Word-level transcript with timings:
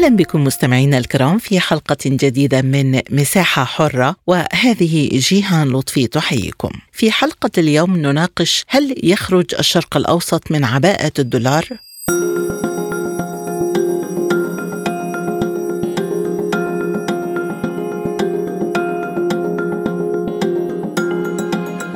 أهلا 0.00 0.16
بكم 0.16 0.44
مستمعينا 0.44 0.98
الكرام 0.98 1.38
في 1.38 1.60
حلقة 1.60 1.96
جديدة 2.06 2.62
من 2.62 3.00
مساحة 3.10 3.64
حرة 3.64 4.16
وهذه 4.26 5.08
جيهان 5.12 5.68
لطفي 5.68 6.06
تحييكم. 6.06 6.70
في 6.92 7.10
حلقة 7.12 7.50
اليوم 7.58 7.96
نناقش 7.96 8.64
هل 8.68 8.94
يخرج 9.02 9.54
الشرق 9.58 9.96
الأوسط 9.96 10.50
من 10.50 10.64
عباءة 10.64 11.12
الدولار؟ 11.18 11.68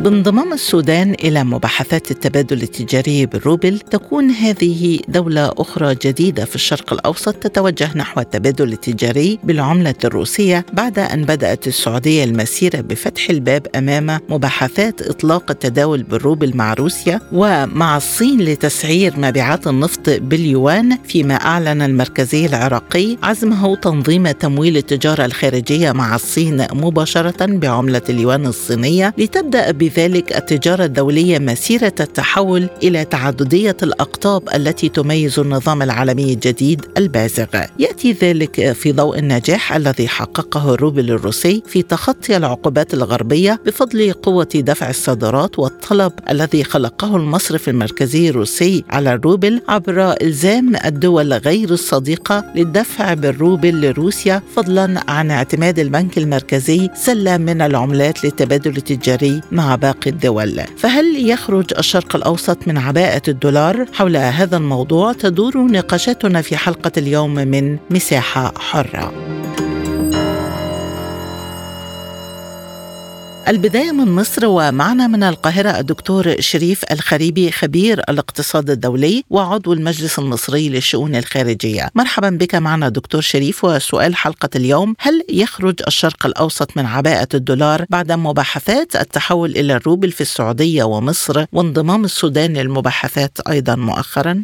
بانضمام 0.04 0.52
السودان 0.52 1.14
إلى 1.24 1.44
مباحثات 1.44 2.10
التبادل 2.10 2.62
التجاري 2.62 3.26
بالروبل 3.26 3.78
تكون 3.78 4.30
هذه 4.30 4.98
دولة 5.08 5.52
أخرى 5.58 5.94
جديدة 5.94 6.44
في 6.44 6.54
الشرق 6.54 6.92
الأوسط 6.92 7.34
تتوجه 7.34 7.98
نحو 7.98 8.20
التبادل 8.20 8.72
التجاري 8.72 9.38
بالعملة 9.44 9.94
الروسية 10.04 10.66
بعد 10.72 10.98
أن 10.98 11.24
بدأت 11.24 11.66
السعودية 11.66 12.24
المسيرة 12.24 12.80
بفتح 12.80 13.30
الباب 13.30 13.66
أمام 13.76 14.20
مباحثات 14.28 15.02
إطلاق 15.02 15.50
التداول 15.50 16.02
بالروبل 16.02 16.56
مع 16.56 16.74
روسيا 16.74 17.20
ومع 17.32 17.96
الصين 17.96 18.40
لتسعير 18.40 19.14
مبيعات 19.16 19.66
النفط 19.66 20.10
باليوان 20.10 20.98
فيما 21.04 21.34
أعلن 21.34 21.82
المركزي 21.82 22.46
العراقي 22.46 23.16
عزمه 23.22 23.76
تنظيم 23.76 24.30
تمويل 24.30 24.76
التجارة 24.76 25.24
الخارجية 25.24 25.92
مع 25.92 26.14
الصين 26.14 26.66
مباشرة 26.72 27.46
بعملة 27.46 28.02
اليوان 28.08 28.46
الصينية 28.46 29.14
لتبدأ 29.18 29.70
بذلك 29.96 30.36
التجارة 30.36 30.84
الدولية 30.84 31.38
مسيرة 31.38 31.94
التحول 32.00 32.68
إلى 32.82 33.04
تعددية 33.04 33.76
الأقطاب 33.82 34.42
التي 34.54 34.88
تميز 34.88 35.38
النظام 35.38 35.82
العالمي 35.82 36.32
الجديد 36.32 36.86
البازغ. 36.96 37.46
يأتي 37.78 38.12
ذلك 38.12 38.72
في 38.72 38.92
ضوء 38.92 39.18
النجاح 39.18 39.76
الذي 39.76 40.08
حققه 40.08 40.74
الروبل 40.74 41.10
الروسي 41.10 41.62
في 41.66 41.82
تخطي 41.82 42.36
العقوبات 42.36 42.94
الغربية 42.94 43.60
بفضل 43.66 44.12
قوة 44.12 44.48
دفع 44.54 44.90
الصادرات 44.90 45.58
والطلب 45.58 46.12
الذي 46.30 46.64
خلقه 46.64 47.16
المصرف 47.16 47.68
المركزي 47.68 48.28
الروسي 48.28 48.84
على 48.90 49.14
الروبل 49.14 49.62
عبر 49.68 50.12
إلزام 50.22 50.76
الدول 50.84 51.32
غير 51.32 51.70
الصديقة 51.70 52.44
للدفع 52.56 53.14
بالروبل 53.14 53.80
لروسيا 53.80 54.42
فضلا 54.56 55.10
عن 55.10 55.30
اعتماد 55.30 55.78
البنك 55.78 56.18
المركزي 56.18 56.90
سلة 56.94 57.36
من 57.36 57.62
العملات 57.62 58.24
للتبادل 58.24 58.76
التجاري 58.76 59.40
مع 59.52 59.76
باقي 59.84 60.10
الدول. 60.10 60.60
فهل 60.76 61.30
يخرج 61.30 61.64
الشرق 61.78 62.16
الأوسط 62.16 62.68
من 62.68 62.78
عباءة 62.78 63.22
الدولار؟ 63.28 63.86
حول 63.92 64.16
هذا 64.16 64.56
الموضوع 64.56 65.12
تدور 65.12 65.58
نقاشاتنا 65.58 66.42
في 66.42 66.56
حلقة 66.56 66.92
اليوم 66.96 67.34
من 67.34 67.78
مساحة 67.90 68.52
حرة. 68.58 69.43
البداية 73.48 73.92
من 73.92 74.14
مصر 74.14 74.46
ومعنا 74.46 75.06
من 75.06 75.22
القاهرة 75.22 75.80
الدكتور 75.80 76.24
شريف 76.40 76.84
الخريبي 76.92 77.50
خبير 77.50 78.00
الاقتصاد 78.08 78.70
الدولي 78.70 79.22
وعضو 79.30 79.72
المجلس 79.72 80.18
المصري 80.18 80.68
للشؤون 80.68 81.14
الخارجية. 81.14 81.90
مرحبا 81.94 82.30
بك 82.30 82.54
معنا 82.54 82.88
دكتور 82.88 83.20
شريف 83.20 83.64
وسؤال 83.64 84.16
حلقة 84.16 84.48
اليوم 84.56 84.94
هل 84.98 85.24
يخرج 85.28 85.74
الشرق 85.86 86.26
الأوسط 86.26 86.76
من 86.76 86.86
عباءة 86.86 87.28
الدولار 87.34 87.84
بعد 87.90 88.12
مباحثات 88.12 88.96
التحول 88.96 89.50
إلى 89.50 89.76
الروبل 89.76 90.10
في 90.10 90.20
السعودية 90.20 90.84
ومصر 90.84 91.44
وانضمام 91.52 92.04
السودان 92.04 92.52
للمباحثات 92.52 93.38
أيضا 93.48 93.76
مؤخرا؟ 93.76 94.42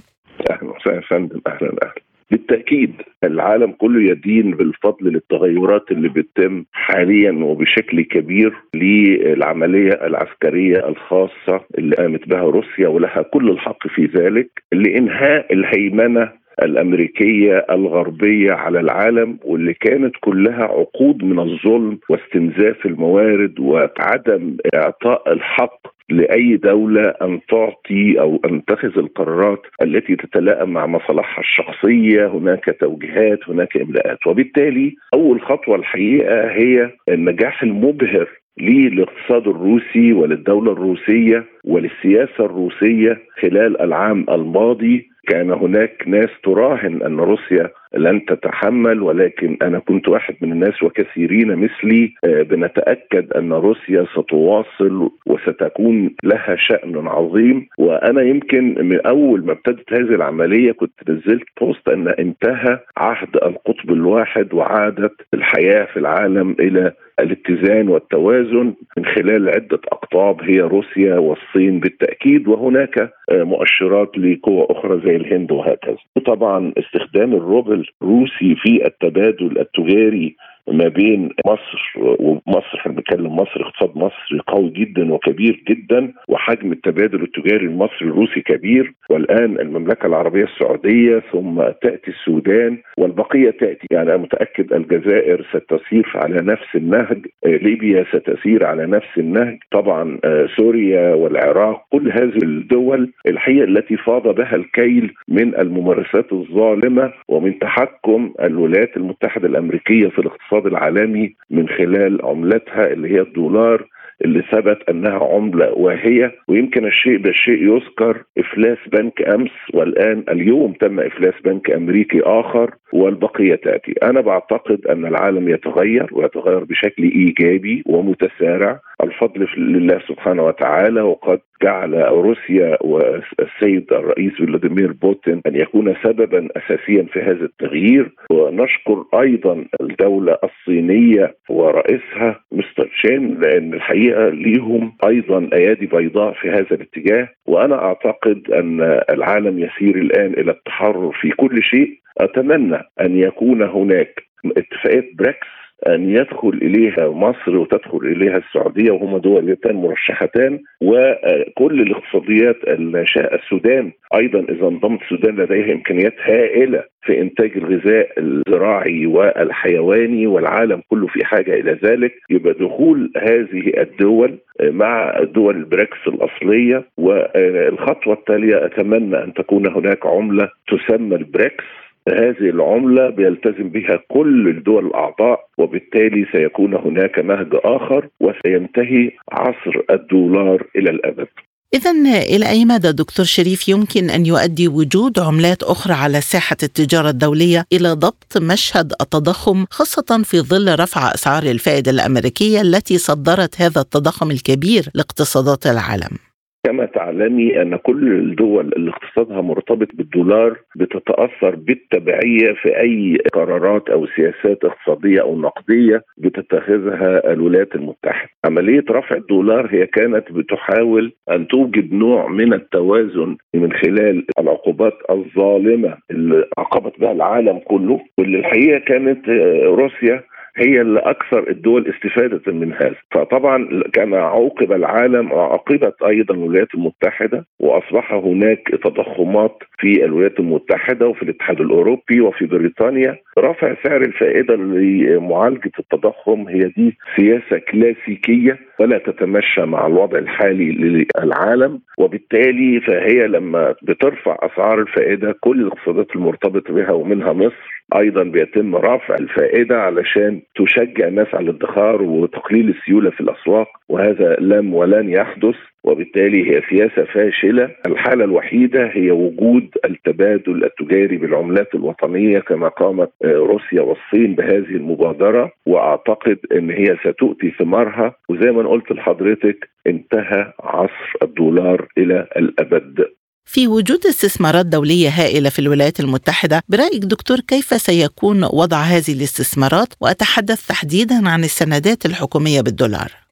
أهلا 0.50 0.70
وسهلا 0.70 1.00
فندم. 1.10 1.40
أهلا 1.46 1.68
أهلا. 1.82 2.09
بالتأكيد 2.30 2.92
العالم 3.24 3.72
كله 3.72 4.10
يدين 4.10 4.50
بالفضل 4.50 5.08
للتغيرات 5.12 5.90
اللي 5.90 6.08
بتتم 6.08 6.64
حاليا 6.72 7.32
وبشكل 7.44 8.02
كبير 8.02 8.52
للعملية 8.74 9.92
العسكرية 10.06 10.88
الخاصة 10.88 11.60
اللي 11.78 11.96
قامت 11.96 12.28
بها 12.28 12.42
روسيا 12.42 12.88
ولها 12.88 13.22
كل 13.22 13.50
الحق 13.50 13.86
في 13.88 14.04
ذلك 14.04 14.50
لإنهاء 14.72 15.52
الهيمنة 15.54 16.32
الأمريكية 16.62 17.66
الغربية 17.70 18.52
على 18.52 18.80
العالم 18.80 19.38
واللي 19.44 19.74
كانت 19.74 20.14
كلها 20.20 20.64
عقود 20.64 21.24
من 21.24 21.38
الظلم 21.38 21.98
واستنزاف 22.10 22.86
الموارد 22.86 23.60
وعدم 23.60 24.56
إعطاء 24.74 25.32
الحق 25.32 25.80
لأي 26.10 26.56
دولة 26.56 27.14
أن 27.22 27.40
تعطي 27.48 28.20
أو 28.20 28.40
أن 28.44 28.64
تتخذ 28.64 28.98
القرارات 28.98 29.62
التي 29.82 30.16
تتلائم 30.16 30.70
مع 30.70 30.86
مصالحها 30.86 31.40
الشخصية، 31.40 32.26
هناك 32.26 32.76
توجيهات، 32.80 33.38
هناك 33.48 33.76
إملاءات، 33.76 34.26
وبالتالي 34.26 34.94
أول 35.14 35.40
خطوة 35.40 35.76
الحقيقة 35.76 36.50
هي 36.50 36.90
النجاح 37.08 37.62
المبهر 37.62 38.28
للاقتصاد 38.60 39.48
الروسي 39.48 40.12
وللدولة 40.12 40.72
الروسية 40.72 41.44
وللسياسة 41.64 42.44
الروسية 42.44 43.18
خلال 43.40 43.80
العام 43.80 44.26
الماضي. 44.30 45.10
كان 45.28 45.50
هناك 45.50 46.04
ناس 46.06 46.28
تراهن 46.42 47.02
أن 47.02 47.16
روسيا 47.16 47.70
لن 47.96 48.24
تتحمل 48.24 49.02
ولكن 49.02 49.56
أنا 49.62 49.78
كنت 49.78 50.08
واحد 50.08 50.34
من 50.40 50.52
الناس 50.52 50.82
وكثيرين 50.82 51.56
مثلي 51.56 52.12
بنتأكد 52.24 53.32
أن 53.32 53.52
روسيا 53.52 54.06
ستواصل 54.12 55.10
وستكون 55.26 56.14
لها 56.24 56.56
شأن 56.56 57.06
عظيم 57.08 57.66
وأنا 57.78 58.22
يمكن 58.22 58.74
من 58.88 59.06
أول 59.06 59.44
ما 59.46 59.52
ابتدت 59.52 59.92
هذه 59.92 60.14
العملية 60.14 60.72
كنت 60.72 61.10
نزلت 61.10 61.44
بوست 61.60 61.88
أن 61.88 62.08
انتهى 62.08 62.78
عهد 62.96 63.36
القطب 63.36 63.90
الواحد 63.90 64.54
وعادت 64.54 65.14
الحياة 65.34 65.84
في 65.84 65.96
العالم 65.96 66.56
إلى 66.60 66.92
الاتزان 67.20 67.88
والتوازن 67.88 68.74
من 68.96 69.04
خلال 69.04 69.48
عدة 69.48 69.80
أقطاب 69.92 70.42
هي 70.42 70.60
روسيا 70.60 71.18
والصين 71.18 71.80
بالتأكيد 71.80 72.48
وهناك 72.48 73.12
مؤشرات 73.32 74.18
لقوى 74.18 74.66
أخرى 74.70 75.00
زي 75.04 75.16
الهند 75.16 75.52
وهكذا. 75.52 75.96
وطبعا 76.16 76.72
استخدام 76.78 77.34
الروبل 77.34 77.79
الروسي 78.02 78.54
في 78.54 78.86
التبادل 78.86 79.58
التجاري 79.58 80.36
ما 80.70 80.88
بين 80.88 81.30
مصر 81.46 81.92
ومصر 81.96 82.78
إحنا 82.78 82.92
بنتكلم 82.92 83.36
مصر 83.36 83.60
اقتصاد 83.60 83.90
مصر 83.96 84.42
قوي 84.46 84.70
جدا 84.70 85.12
وكبير 85.12 85.62
جدا 85.68 86.12
وحجم 86.28 86.72
التبادل 86.72 87.22
التجاري 87.22 87.66
المصري 87.66 88.08
الروسي 88.08 88.40
كبير 88.40 88.92
والآن 89.10 89.60
المملكة 89.60 90.06
العربية 90.06 90.44
السعودية 90.44 91.22
ثم 91.32 91.62
تأتي 91.82 92.10
السودان 92.10 92.78
والبقية 92.98 93.50
تأتي. 93.50 93.86
يعني 93.90 94.08
أنا 94.08 94.16
متأكد 94.16 94.72
الجزائر 94.72 95.46
ستسير 95.52 96.06
على 96.14 96.36
نفس 96.42 96.66
النهج 96.76 97.26
ليبيا 97.46 98.04
ستسير 98.12 98.64
على 98.66 98.86
نفس 98.86 99.08
النهج 99.18 99.58
طبعا 99.72 100.18
سوريا 100.56 101.14
والعراق 101.14 101.82
كل 101.92 102.12
هذه 102.12 102.38
الدول 102.42 103.12
الحقيقة 103.28 103.64
التي 103.64 103.96
فاض 103.96 104.28
بها 104.34 104.56
الكيل 104.56 105.14
من 105.28 105.54
الممارسات 105.58 106.32
الظالمة 106.32 107.12
ومن 107.28 107.58
تحكم 107.58 108.32
الولايات 108.42 108.96
المتحدة 108.96 109.48
الأمريكية 109.48 110.08
في 110.08 110.18
الاقتصاد 110.18 110.59
الاقتصاد 110.60 110.66
العالمي 110.66 111.34
من 111.50 111.68
خلال 111.68 112.24
عملتها 112.24 112.92
اللي 112.92 113.08
هي 113.08 113.20
الدولار 113.20 113.86
اللي 114.24 114.42
ثبت 114.52 114.78
أنها 114.88 115.24
عملة 115.24 115.72
واهية 115.72 116.32
ويمكن 116.48 116.86
الشيء 116.86 117.18
بالشيء 117.18 117.74
يذكر 117.74 118.22
إفلاس 118.38 118.78
بنك 118.92 119.22
أمس 119.34 119.50
والآن 119.74 120.24
اليوم 120.28 120.72
تم 120.72 121.00
إفلاس 121.00 121.34
بنك 121.44 121.70
أمريكي 121.70 122.20
آخر 122.20 122.70
والبقية 122.92 123.54
تأتي، 123.54 123.94
أنا 124.02 124.20
بعتقد 124.20 124.86
أن 124.86 125.06
العالم 125.06 125.48
يتغير 125.48 126.06
ويتغير 126.12 126.64
بشكل 126.64 127.02
إيجابي 127.02 127.82
ومتسارع، 127.86 128.80
الفضل 129.02 129.48
لله 129.56 130.00
سبحانه 130.08 130.44
وتعالى 130.44 131.00
وقد 131.00 131.40
جعل 131.62 131.94
روسيا 131.94 132.76
والسيد 132.80 133.92
الرئيس 133.92 134.32
فلاديمير 134.32 134.92
بوتين 134.92 135.40
أن 135.46 135.56
يكون 135.56 135.94
سببا 136.04 136.48
اساسيا 136.56 137.02
في 137.12 137.20
هذا 137.20 137.44
التغيير. 137.44 138.10
ونشكر 138.30 139.04
أيضا 139.20 139.64
الدولة 139.80 140.36
الصينية 140.44 141.34
ورئيسها 141.48 142.40
مستر 142.52 142.90
شين 142.94 143.40
لأن 143.40 143.74
الحقيقة 143.74 144.28
ليهم 144.28 144.92
أيضا 145.06 145.48
أيادي 145.52 145.86
بيضاء 145.86 146.32
في 146.32 146.50
هذا 146.50 146.72
الاتجاه. 146.72 147.28
وأنا 147.46 147.84
أعتقد 147.84 148.50
أن 148.50 149.00
العالم 149.10 149.58
يسير 149.58 149.96
الآن 149.96 150.32
إلى 150.32 150.50
التحرر 150.50 151.12
في 151.20 151.30
كل 151.30 151.62
شيء. 151.62 151.88
أتمنى 152.20 152.80
أن 153.00 153.18
يكون 153.18 153.62
هناك 153.62 154.22
اتفاقية 154.56 155.10
بريكس 155.18 155.59
أن 155.88 156.10
يدخل 156.10 156.48
إليها 156.62 157.08
مصر 157.10 157.56
وتدخل 157.56 157.98
إليها 157.98 158.36
السعودية 158.36 158.90
وهما 158.90 159.18
دولتان 159.18 159.76
مرشحتان. 159.76 160.58
وكل 160.80 161.80
الاقتصاديات 161.80 162.56
الناشئة 162.68 163.34
السودان 163.34 163.92
أيضا 164.14 164.38
إذا 164.40 164.68
انضمت 164.68 165.02
السودان 165.02 165.36
لديها 165.36 165.72
إمكانيات 165.74 166.14
هائلة 166.24 166.82
في 167.02 167.20
إنتاج 167.20 167.50
الغذاء 167.56 168.08
الزراعي 168.18 169.06
والحيواني 169.06 170.26
والعالم 170.26 170.82
كله 170.88 171.06
في 171.06 171.24
حاجة 171.24 171.54
إلى 171.60 171.78
ذلك. 171.84 172.12
يبقى 172.30 172.52
دخول 172.52 173.12
هذه 173.16 173.72
الدول 173.78 174.38
مع 174.62 175.20
دول 175.34 175.56
البريكس 175.56 175.98
الأصلية. 176.06 176.84
والخطوة 176.98 178.14
التالية 178.14 178.64
أتمنى 178.66 179.24
أن 179.24 179.34
تكون 179.34 179.66
هناك 179.66 180.06
عملة 180.06 180.48
تسمى 180.68 181.16
البريكس. 181.16 181.64
هذه 182.08 182.50
العملة 182.50 183.10
بيلتزم 183.10 183.68
بها 183.68 184.00
كل 184.08 184.48
الدول 184.48 184.86
الأعضاء 184.86 185.46
وبالتالي 185.58 186.26
سيكون 186.32 186.74
هناك 186.74 187.18
نهج 187.18 187.48
آخر 187.54 188.08
وسينتهي 188.20 189.10
عصر 189.32 189.80
الدولار 189.90 190.66
إلى 190.76 190.90
الأبد 190.90 191.28
إذا 191.74 191.90
إلى 192.22 192.48
أي 192.48 192.64
مدى 192.64 192.92
دكتور 192.92 193.26
شريف 193.26 193.68
يمكن 193.68 194.10
أن 194.10 194.26
يؤدي 194.26 194.68
وجود 194.68 195.18
عملات 195.18 195.62
أخرى 195.62 195.94
على 195.94 196.20
ساحة 196.20 196.56
التجارة 196.62 197.08
الدولية 197.08 197.64
إلى 197.72 197.92
ضبط 197.92 198.36
مشهد 198.36 198.92
التضخم 199.00 199.64
خاصة 199.70 200.22
في 200.24 200.40
ظل 200.40 200.80
رفع 200.80 201.14
أسعار 201.14 201.42
الفائدة 201.42 201.90
الأمريكية 201.90 202.60
التي 202.60 202.98
صدرت 202.98 203.60
هذا 203.60 203.80
التضخم 203.80 204.30
الكبير 204.30 204.84
لاقتصادات 204.94 205.66
العالم؟ 205.66 206.29
كما 206.66 206.86
تعلمي 206.86 207.62
أن 207.62 207.76
كل 207.76 208.12
الدول 208.12 208.72
اللي 208.76 208.90
اقتصادها 208.90 209.40
مرتبط 209.40 209.88
بالدولار 209.94 210.56
بتتأثر 210.76 211.54
بالتبعية 211.56 212.52
في 212.62 212.80
أي 212.80 213.18
قرارات 213.32 213.88
أو 213.90 214.06
سياسات 214.06 214.64
اقتصادية 214.64 215.20
أو 215.22 215.38
نقدية 215.40 216.02
بتتخذها 216.18 217.32
الولايات 217.32 217.74
المتحدة. 217.74 218.28
عملية 218.44 218.84
رفع 218.90 219.16
الدولار 219.16 219.68
هي 219.70 219.86
كانت 219.86 220.32
بتحاول 220.32 221.12
أن 221.30 221.48
توجد 221.48 221.92
نوع 221.92 222.28
من 222.28 222.52
التوازن 222.52 223.36
من 223.54 223.72
خلال 223.72 224.24
العقوبات 224.38 224.94
الظالمة 225.10 225.96
اللي 226.10 226.44
عاقبت 226.58 227.00
بها 227.00 227.12
العالم 227.12 227.58
كله 227.58 228.00
واللي 228.18 228.38
الحقيقة 228.38 228.78
كانت 228.78 229.28
روسيا 229.64 230.22
هي 230.56 230.80
اللي 230.80 231.00
أكثر 231.00 231.50
الدول 231.50 231.86
استفاده 231.94 232.52
من 232.52 232.72
هذا. 232.72 232.94
فطبعا 233.10 233.68
كما 233.92 234.18
عوقب 234.18 234.72
العالم 234.72 235.32
عوقبت 235.32 236.02
أيضا 236.02 236.34
الولايات 236.34 236.74
المتحدة 236.74 237.44
وأصبح 237.60 238.12
هناك 238.12 238.68
تضخمات 238.84 239.58
في 239.78 240.04
الولايات 240.04 240.40
المتحدة 240.40 241.06
وفي 241.08 241.22
الاتحاد 241.22 241.60
الأوروبي 241.60 242.20
وفي 242.20 242.46
بريطانيا. 242.46 243.16
رفع 243.38 243.74
سعر 243.84 244.02
الفائدة 244.02 244.54
لمعالجة 244.56 245.70
التضخم 245.78 246.48
هي 246.48 246.68
دي 246.76 246.96
سياسة 247.16 247.58
كلاسيكية 247.72 248.58
ولا 248.80 248.98
تتمشى 248.98 249.60
مع 249.60 249.86
الوضع 249.86 250.18
الحالي 250.18 250.70
للعالم. 250.72 251.80
وبالتالي 251.98 252.80
فهي 252.80 253.26
لما 253.26 253.74
بترفع 253.82 254.36
أسعار 254.42 254.80
الفائدة 254.80 255.36
كل 255.40 255.60
الاقتصادات 255.60 256.16
المرتبطة 256.16 256.74
بها 256.74 256.90
ومنها 256.90 257.32
مصر 257.32 257.69
أيضا 257.96 258.22
بيتم 258.22 258.76
رفع 258.76 259.14
الفائدة 259.14 259.82
علشان 259.82 260.40
تشجع 260.54 261.08
الناس 261.08 261.26
على 261.34 261.50
الادخار 261.50 262.02
وتقليل 262.02 262.68
السيولة 262.68 263.10
في 263.10 263.20
الأسواق 263.20 263.68
وهذا 263.88 264.36
لم 264.40 264.74
ولن 264.74 265.08
يحدث 265.08 265.54
وبالتالي 265.84 266.50
هي 266.50 266.62
سياسة 266.70 267.04
فاشلة، 267.04 267.70
الحالة 267.86 268.24
الوحيدة 268.24 268.86
هي 268.86 269.10
وجود 269.10 269.68
التبادل 269.84 270.64
التجاري 270.64 271.16
بالعملات 271.16 271.74
الوطنية 271.74 272.38
كما 272.38 272.68
قامت 272.68 273.10
روسيا 273.24 273.80
والصين 273.82 274.34
بهذه 274.34 274.76
المبادرة 274.76 275.52
وأعتقد 275.66 276.38
إن 276.52 276.70
هي 276.70 276.96
ستؤتي 277.04 277.50
ثمارها 277.50 278.14
وزي 278.28 278.50
ما 278.50 278.68
قلت 278.68 278.92
لحضرتك 278.92 279.68
انتهى 279.86 280.52
عصر 280.60 281.14
الدولار 281.22 281.86
إلى 281.98 282.26
الأبد. 282.36 283.04
في 283.44 283.68
وجود 283.68 284.06
استثمارات 284.06 284.66
دولية 284.66 285.08
هائلة 285.08 285.50
في 285.50 285.58
الولايات 285.58 286.00
المتحدة 286.00 286.62
برأيك 286.68 287.04
دكتور 287.04 287.40
كيف 287.40 287.82
سيكون 287.82 288.44
وضع 288.44 288.82
هذه 288.82 289.12
الاستثمارات؟ 289.12 289.88
وأتحدث 290.00 290.66
تحديدا 290.66 291.28
عن 291.28 291.44
السندات 291.44 292.06
الحكومية 292.06 292.60
بالدولار. 292.60 293.29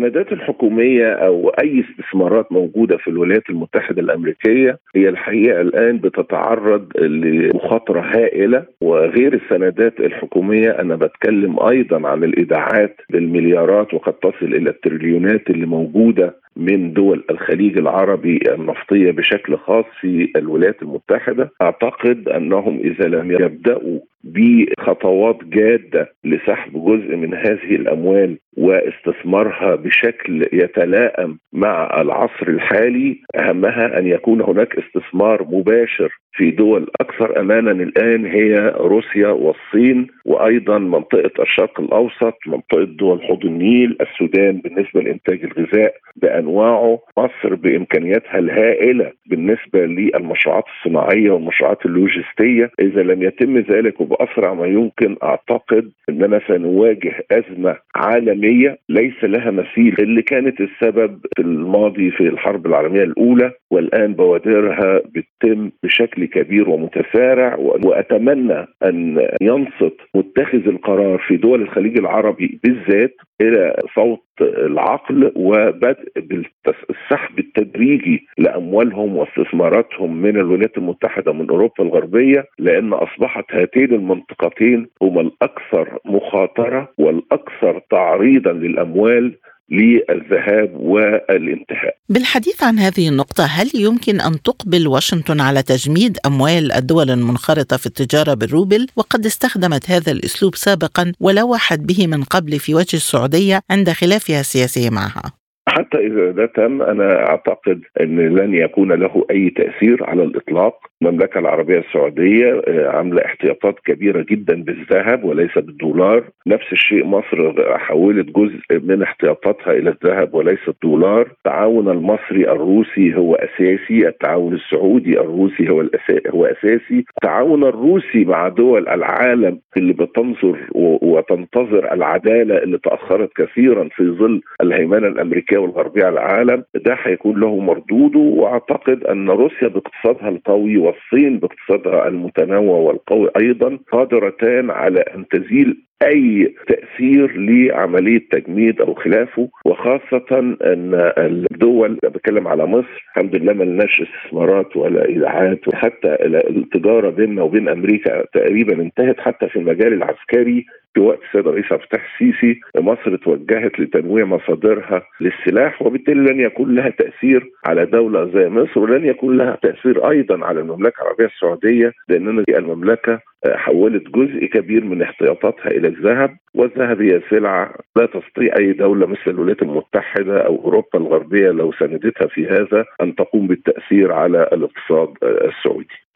السندات 0.00 0.32
الحكومية 0.32 1.12
أو 1.12 1.48
أي 1.48 1.84
استثمارات 1.90 2.52
موجودة 2.52 2.96
في 2.96 3.08
الولايات 3.08 3.50
المتحدة 3.50 4.02
الأمريكية 4.02 4.78
هي 4.96 5.08
الحقيقة 5.08 5.60
الآن 5.60 5.98
بتتعرض 5.98 6.96
لمخاطرة 6.98 8.00
هائلة 8.00 8.64
وغير 8.80 9.34
السندات 9.34 10.00
الحكومية 10.00 10.70
أنا 10.70 10.96
بتكلم 10.96 11.56
أيضا 11.60 12.08
عن 12.08 12.24
الإيداعات 12.24 12.96
بالمليارات 13.10 13.94
وقد 13.94 14.12
تصل 14.12 14.54
إلى 14.54 14.70
التريليونات 14.70 15.50
اللي 15.50 15.66
موجودة 15.66 16.34
من 16.56 16.92
دول 16.92 17.24
الخليج 17.30 17.78
العربي 17.78 18.40
النفطية 18.48 19.10
بشكل 19.10 19.56
خاص 19.56 19.84
في 20.00 20.32
الولايات 20.36 20.82
المتحدة. 20.82 21.50
أعتقد 21.62 22.28
أنهم 22.28 22.78
إذا 22.78 23.08
لم 23.08 23.32
يبدأوا 23.32 23.98
بخطوات 24.24 25.44
جادة 25.44 26.12
لسحب 26.24 26.72
جزء 26.72 27.16
من 27.16 27.34
هذه 27.34 27.76
الأموال 27.76 28.38
واستثمارها 28.56 29.74
بشكل 29.74 30.48
يتلائم 30.52 31.38
مع 31.52 32.00
العصر 32.00 32.48
الحالي 32.48 33.20
أهمها 33.36 33.98
أن 33.98 34.06
يكون 34.06 34.40
هناك 34.40 34.76
استثمار 34.76 35.44
مباشر 35.44 36.20
في 36.32 36.50
دول 36.50 36.86
أكثر 37.00 37.40
أمانا 37.40 37.70
الآن 37.70 38.26
هي 38.26 38.72
روسيا 38.76 39.28
والصين 39.28 40.06
وأيضا 40.24 40.78
منطقة 40.78 41.42
الشرق 41.42 41.80
الأوسط 41.80 42.38
منطقة 42.46 42.84
دول 42.84 43.22
حوض 43.22 43.44
النيل 43.44 43.96
السودان 44.00 44.56
بالنسبة 44.60 45.00
لإنتاج 45.02 45.44
الغذاء 45.44 45.94
بأنواعه 46.16 46.98
مصر 47.18 47.54
بإمكانياتها 47.54 48.38
الهائلة 48.38 49.12
بالنسبة 49.26 49.86
للمشروعات 49.86 50.64
الصناعية 50.78 51.30
والمشروعات 51.30 51.86
اللوجستية. 51.86 52.70
إذا 52.80 53.02
لم 53.02 53.22
يتم 53.22 53.58
ذلك 53.58 54.00
وبأسرع 54.00 54.54
ما 54.54 54.66
يمكن 54.66 55.16
أعتقد 55.22 55.90
أننا 56.08 56.40
سنواجه 56.48 57.12
أزمة 57.32 57.76
عالمية 57.96 58.78
ليس 58.88 59.24
لها 59.24 59.50
مثيل 59.50 59.96
اللي 59.98 60.22
كانت 60.22 60.60
السبب 60.60 61.20
في 61.36 61.42
الماضي 61.42 62.10
في 62.10 62.20
الحرب 62.28 62.66
العالمية 62.66 63.02
الأولى 63.02 63.52
والآن 63.70 64.14
بوادرها 64.14 65.00
بتتم 65.14 65.70
بشكل 65.82 66.19
كبير 66.26 66.68
ومتسارع 66.70 67.56
وأتمنى 67.58 68.66
أن 68.84 69.28
ينصت 69.40 69.96
متخذ 70.14 70.68
القرار 70.68 71.18
في 71.18 71.36
دول 71.36 71.62
الخليج 71.62 71.98
العربي 71.98 72.60
بالذات 72.64 73.14
إلى 73.40 73.76
صوت 73.94 74.22
العقل 74.40 75.32
وبدء 75.36 76.12
بالسحب 76.16 77.38
التدريجي 77.38 78.26
لأموالهم 78.38 79.16
واستثماراتهم 79.16 80.22
من 80.22 80.36
الولايات 80.36 80.78
المتحدة 80.78 81.32
من 81.32 81.50
أوروبا 81.50 81.74
الغربية 81.84 82.44
لأن 82.58 82.92
أصبحت 82.92 83.44
هاتين 83.50 83.94
المنطقتين 83.94 84.86
هما 85.02 85.20
الأكثر 85.20 85.98
مخاطرة 86.04 86.88
والأكثر 86.98 87.80
تعريضا 87.90 88.52
للأموال 88.52 89.34
للذهاب 89.70 90.76
والانتهاء. 90.76 91.96
بالحديث 92.08 92.62
عن 92.62 92.78
هذه 92.78 93.08
النقطة 93.08 93.44
هل 93.44 93.70
يمكن 93.74 94.20
أن 94.20 94.42
تقبل 94.42 94.88
واشنطن 94.88 95.40
على 95.40 95.62
تجميد 95.62 96.18
أموال 96.26 96.72
الدول 96.72 97.10
المنخرطة 97.10 97.76
في 97.76 97.86
التجارة 97.86 98.34
بالروبل 98.34 98.86
وقد 98.96 99.26
استخدمت 99.26 99.90
هذا 99.90 100.12
الأسلوب 100.12 100.56
سابقا 100.56 101.12
ولوحت 101.20 101.78
به 101.78 102.06
من 102.06 102.24
قبل 102.24 102.58
في 102.58 102.74
وجه 102.74 102.96
السعودية 102.96 103.60
عند 103.70 103.90
خلافها 103.90 104.40
السياسي 104.40 104.90
معها؟ 104.90 105.39
حتى 105.68 105.98
إذا 105.98 106.30
ده 106.30 106.46
تم 106.46 106.82
أنا 106.82 107.28
أعتقد 107.28 107.80
إن 108.00 108.18
لن 108.36 108.54
يكون 108.54 108.92
له 108.92 109.24
أي 109.30 109.50
تأثير 109.50 110.04
على 110.04 110.22
الإطلاق. 110.22 110.90
المملكة 111.02 111.38
العربية 111.38 111.78
السعودية 111.78 112.62
عاملة 112.68 113.24
احتياطات 113.24 113.74
كبيرة 113.84 114.26
جدا 114.30 114.62
بالذهب 114.62 115.24
وليس 115.24 115.58
بالدولار. 115.58 116.24
نفس 116.46 116.72
الشيء 116.72 117.04
مصر 117.04 117.52
حولت 117.78 118.26
جزء 118.36 118.80
من 118.82 119.02
احتياطاتها 119.02 119.72
إلى 119.72 119.90
الذهب 119.90 120.34
وليس 120.34 120.68
الدولار. 120.68 121.26
التعاون 121.26 121.88
المصري 121.88 122.50
الروسي 122.50 123.16
هو 123.16 123.34
أساسي 123.34 124.08
التعاون 124.08 124.54
السعودي 124.54 125.20
الروسي 125.20 125.70
هو. 125.70 125.84
هو 126.28 126.44
أساسي. 126.44 127.04
التعاون 127.16 127.64
الروسي 127.64 128.24
مع 128.24 128.48
دول 128.48 128.88
العالم 128.88 129.58
اللي 129.76 129.92
بتنظر 129.92 130.58
وتنتظر 130.74 131.92
العدالة 131.92 132.58
اللي 132.58 132.78
تأخرت 132.78 133.30
كثيرا 133.36 133.88
في 133.96 134.04
ظل 134.10 134.40
الهيمنة 134.62 135.06
الأمريكية 135.08 135.49
والغربية 135.58 136.04
على 136.04 136.12
العالم 136.14 136.64
ده 136.74 136.96
هيكون 137.02 137.40
له 137.40 137.56
مردوده 137.60 138.18
وأعتقد 138.18 139.04
أن 139.04 139.30
روسيا 139.30 139.68
باقتصادها 139.68 140.28
القوي 140.28 140.76
والصين 140.78 141.38
باقتصادها 141.38 142.08
المتنوع 142.08 142.76
والقوي 142.78 143.30
أيضا 143.40 143.78
قادرتان 143.92 144.70
على 144.70 145.00
أن 145.00 145.28
تزيل 145.28 145.84
أي 146.02 146.54
تأثير 146.68 147.36
لعملية 147.36 148.28
تجميد 148.30 148.80
أو 148.80 148.94
خلافه 148.94 149.48
وخاصة 149.64 150.56
أن 150.64 151.12
الدول 151.18 151.98
بتكلم 152.04 152.48
على 152.48 152.66
مصر 152.66 153.04
الحمد 153.08 153.36
لله 153.36 153.52
ما 153.52 153.64
لناش 153.64 154.02
استثمارات 154.02 154.76
ولا 154.76 155.04
ايداعات 155.08 155.68
وحتى 155.68 156.16
التجارة 156.50 157.10
بيننا 157.10 157.42
وبين 157.42 157.68
أمريكا 157.68 158.24
تقريبا 158.32 158.72
انتهت 158.82 159.20
حتى 159.20 159.48
في 159.48 159.56
المجال 159.56 159.92
العسكري 159.92 160.64
في 160.94 161.00
وقت 161.00 161.18
السيد 161.28 161.46
الرئيس 161.46 161.72
عبد 161.72 161.82
الفتاح 161.82 162.12
السيسي. 162.14 162.60
مصر 162.76 163.16
توجهت 163.16 163.80
لتنويع 163.80 164.24
مصادرها 164.24 165.02
للسلاح 165.20 165.82
وبالتالي 165.82 166.32
لن 166.32 166.40
يكون 166.40 166.74
لها 166.74 166.88
تأثير 166.90 167.50
على 167.66 167.86
دولة 167.86 168.30
زي 168.34 168.48
مصر 168.48 168.80
ولن 168.80 169.04
يكون 169.04 169.36
لها 169.36 169.58
تأثير 169.62 170.10
أيضا 170.10 170.44
على 170.44 170.60
المملكة 170.60 171.02
العربية 171.02 171.26
السعودية 171.26 171.92
لأن 172.08 172.44
المملكة 172.48 173.20
حولت 173.46 174.02
جزء 174.08 174.46
كبير 174.46 174.84
من 174.84 175.02
احتياطاتها 175.02 175.70
إلى 175.70 175.88
الذهب 175.88 176.36
والذهب 176.54 177.02
هي 177.02 177.20
سلعة 177.30 177.74
لا 177.96 178.06
تستطيع 178.06 178.56
أي 178.58 178.72
دولة 178.72 179.06
مثل 179.06 179.20
الولايات 179.26 179.62
المتحدة 179.62 180.46
أو 180.46 180.56
أوروبا 180.56 180.98
الغربية 180.98 181.50
لو 181.50 181.72
ساندتها 181.72 182.28
في 182.28 182.46
هذا 182.46 182.84
أن 183.00 183.14
تقوم 183.14 183.46
بالتأثير 183.46 184.12
على 184.12 184.42
الاقتصاد 184.52 185.14
السعودي. 185.22 186.10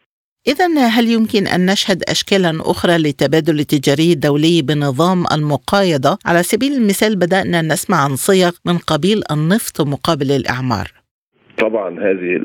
إذا 0.46 0.66
هل 0.66 1.08
يمكن 1.08 1.46
أن 1.46 1.66
نشهد 1.66 2.02
أشكالا 2.08 2.50
أخرى 2.60 2.98
للتبادل 2.98 3.60
التجاري 3.60 4.12
الدولي 4.12 4.62
بنظام 4.62 5.24
المقايضة؟ 5.32 6.18
على 6.26 6.42
سبيل 6.42 6.72
المثال 6.72 7.16
بدأنا 7.16 7.62
نسمع 7.62 8.04
عن 8.04 8.16
صيغ 8.16 8.50
من 8.64 8.78
قبيل 8.78 9.22
النفط 9.30 9.80
مقابل 9.80 10.32
الإعمار. 10.32 11.03
طبعا 11.58 12.00
هذه 12.00 12.36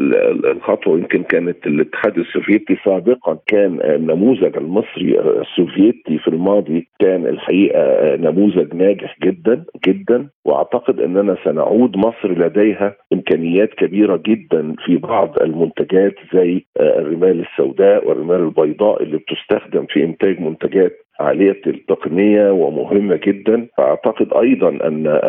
الخطوة 0.51 0.97
يمكن 0.97 1.23
كانت 1.23 1.67
الاتحاد 1.67 2.17
السوفيتي 2.17 2.77
سابقا 2.85 3.37
كان 3.47 3.79
النموذج 3.83 4.57
المصري 4.57 5.19
السوفيتي 5.19 6.17
في 6.17 6.27
الماضي 6.27 6.87
كان 6.99 7.27
الحقيقة 7.27 8.15
نموذج 8.15 8.73
ناجح 8.75 9.15
جدا 9.23 9.65
جدا. 9.87 10.29
وأعتقد 10.45 10.99
أننا 10.99 11.35
سنعود 11.43 11.97
مصر 11.97 12.31
لديها 12.31 12.95
إمكانيات 13.13 13.73
كبيرة 13.73 14.21
جدا 14.25 14.75
في 14.85 14.97
بعض 14.97 15.35
المنتجات 15.41 16.15
زي 16.33 16.65
الرمال 16.79 17.39
السوداء 17.51 18.07
والرمال 18.07 18.39
البيضاء 18.41 19.03
اللي 19.03 19.17
بتستخدم 19.17 19.85
في 19.85 20.03
إنتاج 20.03 20.39
منتجات 20.41 20.91
عالية 21.19 21.61
التقنية 21.67 22.51
ومهمة 22.51 23.19
جدا. 23.23 23.67
فأعتقد 23.77 24.33
أيضا 24.33 24.69
أن 24.69 25.19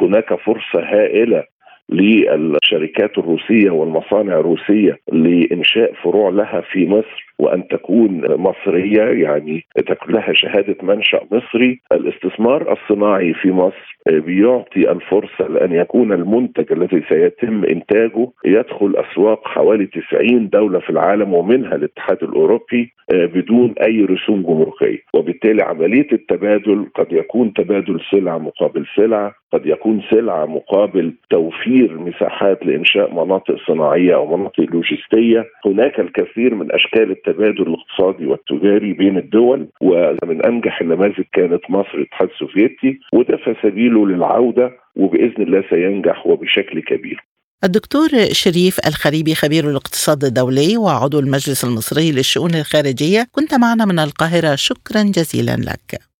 هناك 0.00 0.34
فرصة 0.34 0.80
هائلة 0.82 1.44
للشركات 1.90 3.18
الروسية 3.18 3.70
والمصانع 3.70 4.40
الروسية 4.40 4.98
لإنشاء 5.12 5.94
فروع 5.94 6.30
لها 6.30 6.60
في 6.60 6.86
مصر 6.86 7.34
وأن 7.38 7.68
تكون 7.68 8.36
مصرية 8.36 9.02
يعني 9.02 9.64
تكون 9.76 10.14
لها 10.14 10.32
شهادة 10.32 10.76
منشأ 10.82 11.20
مصري، 11.30 11.80
الاستثمار 11.92 12.72
الصناعي 12.72 13.34
في 13.34 13.50
مصر 13.50 13.91
بيعطي 14.06 14.90
الفرصة 14.90 15.48
لأن 15.48 15.72
يكون 15.72 16.12
المنتج 16.12 16.72
الذي 16.72 17.02
سيتم 17.08 17.64
إنتاجه 17.64 18.28
يدخل 18.44 18.94
أسواق 18.96 19.48
حوالي 19.48 19.86
90 19.86 20.48
دولة 20.48 20.78
في 20.78 20.90
العالم 20.90 21.34
ومنها 21.34 21.74
الاتحاد 21.74 22.22
الأوروبي 22.22 22.92
بدون 23.12 23.74
أي 23.86 24.04
رسوم 24.04 24.42
جمركية، 24.42 24.98
وبالتالي 25.14 25.62
عملية 25.62 26.06
التبادل 26.12 26.86
قد 26.94 27.12
يكون 27.12 27.52
تبادل 27.52 28.00
سلع 28.10 28.38
مقابل 28.38 28.86
سلع، 28.96 29.34
قد 29.52 29.66
يكون 29.66 30.02
سلعه 30.10 30.46
مقابل 30.46 31.14
توفير 31.30 31.98
مساحات 31.98 32.66
لإنشاء 32.66 33.14
مناطق 33.14 33.56
صناعية 33.66 34.14
أو 34.14 34.36
مناطق 34.36 34.64
لوجستية، 34.72 35.44
هناك 35.66 36.00
الكثير 36.00 36.54
من 36.54 36.72
أشكال 36.72 37.10
التبادل 37.10 37.62
الاقتصادي 37.62 38.26
والتجاري 38.26 38.92
بين 38.92 39.18
الدول 39.18 39.66
ومن 39.80 40.46
أنجح 40.46 40.80
النماذج 40.80 41.24
كانت 41.32 41.70
مصر 41.70 41.94
الاتحاد 41.94 42.28
السوفيتي 42.28 42.98
وده 43.12 43.36
في 43.36 43.54
سبيله 43.92 44.06
للعودة 44.06 44.70
وبإذن 44.96 45.42
الله 45.42 45.64
سينجح 45.70 46.26
وبشكل 46.26 46.80
كبير. 46.80 47.26
الدكتور 47.64 48.08
شريف 48.32 48.78
الخريبي 48.86 49.34
خبير 49.34 49.70
الاقتصاد 49.70 50.24
الدولي 50.24 50.76
وعضو 50.76 51.18
المجلس 51.18 51.64
المصري 51.64 52.12
للشؤون 52.12 52.54
الخارجية 52.54 53.26
كنت 53.32 53.54
معنا 53.54 53.84
من 53.84 53.98
القاهرة 53.98 54.54
شكرا 54.54 55.02
جزيلا 55.02 55.56
لك. 55.56 56.11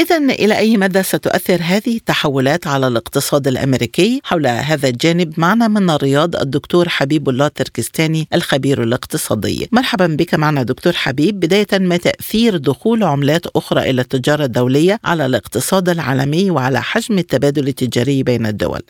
إذا 0.00 0.16
إلى 0.16 0.58
أي 0.58 0.76
مدى 0.76 1.02
ستؤثر 1.02 1.60
هذه 1.62 1.96
التحولات 1.96 2.66
على 2.66 2.86
الاقتصاد 2.86 3.48
الأمريكي؟ 3.48 4.20
حول 4.24 4.46
هذا 4.46 4.88
الجانب 4.88 5.40
معنا 5.40 5.68
من 5.68 5.90
الرياض 5.90 6.36
الدكتور 6.36 6.88
حبيب 6.88 7.28
الله 7.28 7.46
التركستاني 7.46 8.28
الخبير 8.34 8.82
الاقتصادي. 8.82 9.68
مرحبا 9.72 10.06
بك 10.06 10.34
معنا 10.34 10.62
دكتور 10.62 10.92
حبيب، 10.92 11.40
بداية 11.40 11.66
ما 11.72 11.96
تأثير 11.96 12.56
دخول 12.56 13.02
عملات 13.02 13.46
أخرى 13.46 13.90
إلى 13.90 14.00
التجارة 14.00 14.44
الدولية 14.44 15.00
على 15.04 15.26
الاقتصاد 15.26 15.88
العالمي 15.88 16.50
وعلى 16.50 16.82
حجم 16.82 17.18
التبادل 17.18 17.68
التجاري 17.68 18.22
بين 18.22 18.46
الدول؟ 18.46 18.82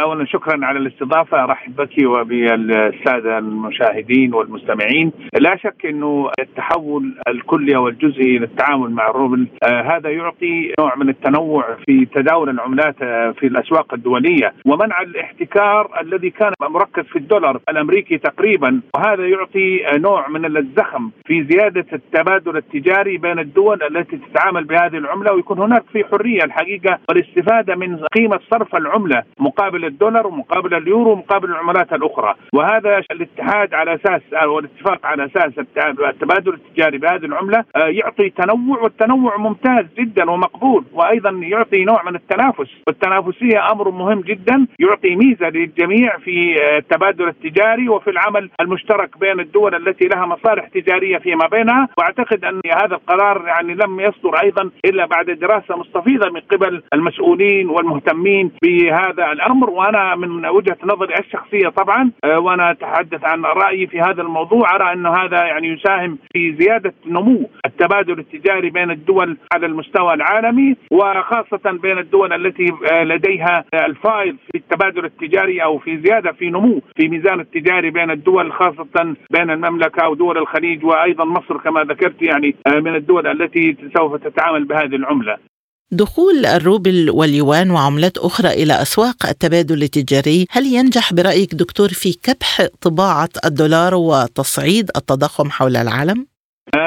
اولا 0.00 0.26
شكرا 0.26 0.66
على 0.66 0.78
الاستضافة. 0.78 1.44
أرحب 1.44 1.76
بك 1.76 2.04
وبالساده 2.04 3.38
المشاهدين 3.38 4.34
والمستمعين. 4.34 5.12
لا 5.40 5.56
شك 5.56 5.86
إنه 5.86 6.30
التحول 6.40 7.14
الكلي 7.28 7.76
والجزئي 7.76 8.38
للتعامل 8.38 8.90
مع 8.90 9.10
الروبل 9.10 9.46
آه 9.62 9.82
هذا 9.82 10.10
يعطي 10.10 10.72
نوع 10.80 10.96
من 10.96 11.08
التنوع 11.08 11.76
في 11.86 12.04
تداول 12.04 12.48
العملات 12.48 12.96
في 13.38 13.46
الأسواق 13.46 13.94
الدولية 13.94 14.54
ومنع 14.66 15.02
الاحتكار 15.02 16.00
الذي 16.00 16.30
كان 16.30 16.52
مركز 16.60 17.04
في 17.04 17.16
الدولار 17.16 17.60
الأمريكي 17.68 18.18
تقريبا. 18.18 18.80
وهذا 18.96 19.26
يعطي 19.26 19.82
نوع 19.94 20.28
من 20.28 20.56
الزخم 20.56 21.10
في 21.26 21.44
زيادة 21.50 21.86
التبادل 21.92 22.56
التجاري 22.56 23.16
بين 23.18 23.38
الدول 23.38 23.82
التي 23.82 24.16
تتعامل 24.16 24.64
بهذه 24.64 24.96
العملة. 24.96 25.32
ويكون 25.32 25.58
هناك 25.58 25.84
في 25.92 26.04
حرية 26.04 26.44
الحقيقة 26.44 26.98
والاستفادة 27.08 27.74
من 27.76 27.96
قيمة 27.96 28.40
صرف 28.50 28.76
العملة 28.76 29.22
مقابل 29.38 29.81
الدولار 29.84 30.26
ومقابل 30.26 30.74
اليورو 30.74 31.12
ومقابل 31.12 31.50
العملات 31.50 31.92
الأخرى. 31.92 32.34
وهذا 32.54 33.02
الاتحاد 33.10 33.74
على 33.74 33.94
أساس 33.94 34.22
أو 34.32 34.58
الاتفاق 34.58 35.06
على 35.06 35.24
أساس 35.24 35.52
التبادل 35.88 36.54
التجاري 36.54 36.98
بهذه 36.98 37.24
العملة 37.24 37.64
يعطي 37.76 38.30
تنوع 38.30 38.80
والتنوع 38.82 39.36
ممتاز 39.36 39.86
جدا 39.98 40.30
ومقبول 40.30 40.84
وأيضا 40.92 41.30
يعطي 41.30 41.84
نوع 41.84 42.02
من 42.02 42.14
التنافس. 42.14 42.70
والتنافسية 42.86 43.72
أمر 43.72 43.90
مهم 43.90 44.20
جدا 44.20 44.66
يعطي 44.78 45.16
ميزة 45.16 45.48
للجميع 45.48 46.18
في 46.18 46.56
التبادل 46.78 47.28
التجاري 47.28 47.88
وفي 47.88 48.10
العمل 48.10 48.50
المشترك 48.60 49.18
بين 49.18 49.40
الدول 49.40 49.74
التي 49.74 50.08
لها 50.08 50.26
مصالح 50.26 50.68
تجارية 50.68 51.18
فيما 51.18 51.46
بينها. 51.46 51.88
وأعتقد 51.98 52.44
أن 52.44 52.60
هذا 52.66 52.94
القرار 52.94 53.46
يعني 53.46 53.74
لم 53.74 54.00
يصدر 54.00 54.34
أيضا 54.42 54.70
إلا 54.84 55.06
بعد 55.06 55.30
دراسة 55.30 55.76
مستفيضة 55.76 56.30
من 56.30 56.40
قبل 56.40 56.82
المسؤولين 56.94 57.68
والمهتمين 57.68 58.50
بهذا 58.62 59.32
الأمر. 59.32 59.70
وأنا 59.72 60.16
من 60.16 60.46
وجهة 60.46 60.76
نظري 60.84 61.14
الشخصية 61.14 61.68
طبعا 61.68 62.10
وأنا 62.24 62.70
أتحدث 62.70 63.24
عن 63.24 63.42
رأيي 63.44 63.86
في 63.86 64.00
هذا 64.00 64.22
الموضوع 64.22 64.76
أرى 64.76 64.92
انه 64.92 65.10
هذا 65.16 65.44
يعني 65.44 65.68
يساهم 65.68 66.18
في 66.32 66.54
زيادة 66.60 66.92
نمو 67.06 67.50
التبادل 67.66 68.18
التجاري 68.18 68.70
بين 68.70 68.90
الدول 68.90 69.36
على 69.54 69.66
المستوى 69.66 70.14
العالمي 70.14 70.76
وخاصة 70.92 71.70
بين 71.82 71.98
الدول 71.98 72.32
التي 72.32 72.66
لديها 72.92 73.64
الفائض 73.74 74.36
في 74.52 74.58
التبادل 74.58 75.04
التجاري 75.04 75.62
أو 75.64 75.78
في 75.78 75.98
زيادة 75.98 76.32
في 76.32 76.50
نمو 76.50 76.80
في 76.96 77.08
ميزان 77.08 77.40
التجاري 77.40 77.90
بين 77.90 78.10
الدول 78.10 78.52
خاصة 78.52 79.14
بين 79.30 79.50
المملكة 79.50 80.08
ودول 80.08 80.38
الخليج 80.38 80.84
وأيضا 80.84 81.24
مصر 81.24 81.56
كما 81.58 81.84
ذكرت 81.84 82.22
يعني 82.22 82.54
من 82.66 82.94
الدول 82.94 83.26
التي 83.26 83.76
سوف 83.96 84.16
تتعامل 84.16 84.64
بهذه 84.64 84.96
العملة. 84.96 85.51
دخول 85.90 86.46
الروبل 86.46 87.10
واليوان 87.10 87.70
وعملات 87.70 88.18
أخرى 88.18 88.48
إلى 88.48 88.82
أسواق 88.82 89.26
التبادل 89.26 89.82
التجاري 89.82 90.46
هل 90.50 90.66
ينجح 90.66 91.12
برأيك 91.12 91.54
دكتور 91.54 91.88
في 91.88 92.12
كبح 92.12 92.66
طباعة 92.80 93.28
الدولار 93.44 93.94
وتصعيد 93.94 94.90
التضخم 94.96 95.50
حول 95.50 95.76
العالم؟ 95.76 96.26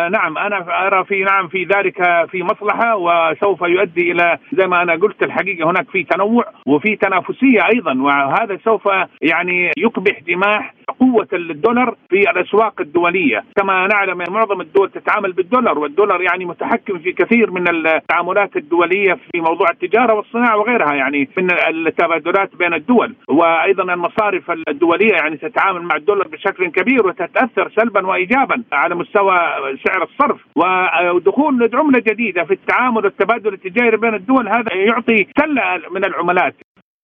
نعم 0.09 0.37
أنا 0.37 0.87
أرى 0.87 1.05
في 1.05 1.23
نعم 1.23 1.47
في 1.47 1.63
ذلك 1.63 2.27
في 2.31 2.43
مصلحة 2.43 2.95
وسوف 2.95 3.61
يؤدي 3.61 4.11
إلى 4.11 4.37
زي 4.53 4.67
ما 4.67 4.81
أنا 4.81 4.93
قلت 4.93 5.23
الحقيقة 5.23 5.69
هناك 5.69 5.89
في 5.89 6.03
تنوع 6.03 6.45
وفي 6.67 6.95
تنافسية 6.95 7.59
أيضا 7.73 8.01
وهذا 8.01 8.57
سوف 8.65 8.89
يعني 9.21 9.71
يقبح 9.77 10.19
جماح 10.27 10.73
قوة 10.99 11.27
الدولار 11.33 11.95
في 12.09 12.19
الأسواق 12.19 12.81
الدولية. 12.81 13.43
كما 13.57 13.87
نعلم 13.87 14.21
أن 14.21 14.33
معظم 14.33 14.61
الدول 14.61 14.89
تتعامل 14.91 15.31
بالدولار 15.33 15.79
والدولار 15.79 16.21
يعني 16.21 16.45
متحكم 16.45 16.99
في 16.99 17.11
كثير 17.11 17.51
من 17.51 17.67
التعاملات 17.67 18.55
الدولية 18.55 19.13
في 19.13 19.41
موضوع 19.41 19.67
التجارة 19.71 20.13
والصناعة 20.13 20.57
وغيرها 20.57 20.93
يعني 20.93 21.29
من 21.37 21.47
التبادلات 21.69 22.55
بين 22.55 22.73
الدول. 22.73 23.15
وأيضا 23.27 23.93
المصارف 23.93 24.51
الدولية 24.51 25.13
يعني 25.13 25.37
تتعامل 25.37 25.81
مع 25.81 25.95
الدولار 25.95 26.27
بشكل 26.27 26.67
كبير 26.67 27.07
وتتأثر 27.07 27.71
سلبا 27.75 28.07
وإيجابا 28.07 28.63
على 28.71 28.95
مستوى 28.95 29.39
سعر 29.87 29.94
الصرف. 30.03 30.41
ودخول 30.55 31.69
عملة 31.73 31.99
جديدة 31.99 32.43
في 32.43 32.53
التعامل 32.53 33.05
والتبادل 33.05 33.53
التجاري 33.53 33.97
بين 33.97 34.13
الدول 34.13 34.47
هذا 34.47 34.73
يعطي 34.73 35.27
سلة 35.39 35.89
من 35.91 36.05
العملات. 36.05 36.55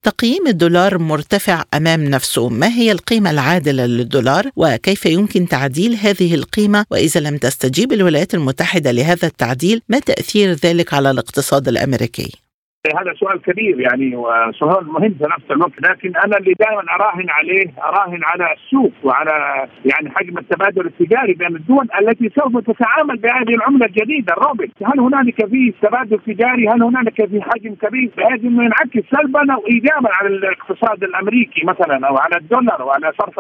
تقييم 0.03 0.47
الدولار 0.47 0.97
مرتفع 0.97 1.63
أمام 1.73 2.03
نفسه، 2.03 2.49
ما 2.49 2.67
هي 2.67 2.91
القيمة 2.91 3.31
العادلة 3.31 3.85
للدولار؟ 3.85 4.43
وكيف 4.55 5.05
يمكن 5.05 5.47
تعديل 5.47 5.93
هذه 5.93 6.35
القيمة؟ 6.35 6.85
وإذا 6.91 7.19
لم 7.21 7.37
تستجيب 7.37 7.93
الولايات 7.93 8.33
المتحدة 8.33 8.91
لهذا 8.91 9.27
التعديل 9.27 9.81
ما 9.89 9.99
تأثير 9.99 10.49
ذلك 10.49 10.93
على 10.93 11.11
الاقتصاد 11.11 11.67
الأمريكي؟ 11.67 12.31
هذا 12.87 13.13
سؤال 13.13 13.41
كبير 13.41 13.79
يعني 13.79 14.15
وسؤال 14.15 14.85
مهم 14.85 15.13
في 15.19 15.23
نفس 15.23 15.51
الوقت. 15.51 15.89
لكن 15.89 16.13
أنا 16.25 16.37
اللي 16.37 16.53
دائما 16.59 16.83
أراهن 16.95 17.29
عليه 17.29 17.65
أراهن 17.83 18.19
على 18.23 18.53
السوق 18.53 18.91
وعلى 19.03 19.67
يعني 19.85 20.09
حجم 20.15 20.37
التبادل 20.37 20.85
التجاري 20.85 21.33
بين 21.33 21.55
الدول 21.55 21.87
التي 22.01 22.29
سوف 22.29 22.57
تتعامل 22.57 23.17
بهذه 23.17 23.55
العملة 23.55 23.85
الجديدة. 23.85 24.33
الروبل 24.33 24.71
هل 24.85 24.99
هنالك 24.99 25.45
في 25.45 25.73
تبادل 25.81 26.19
تجاري؟ 26.19 26.67
هل 26.67 26.83
هنالك 26.83 27.25
في 27.29 27.41
حجم 27.41 27.75
كبير؟ 27.75 28.11
بحيث 28.17 28.43
إنه 28.43 28.63
ينعكس 28.63 29.09
سلبا 29.11 29.53
أو 29.53 29.67
ايجابا 29.67 30.09
على 30.11 30.27
الاقتصاد 30.27 31.03
الأمريكي 31.03 31.61
مثلا 31.65 32.07
أو 32.07 32.17
على 32.17 32.37
الدولار 32.37 32.81
أو 32.81 32.89
على 32.89 33.11
صرف 33.19 33.39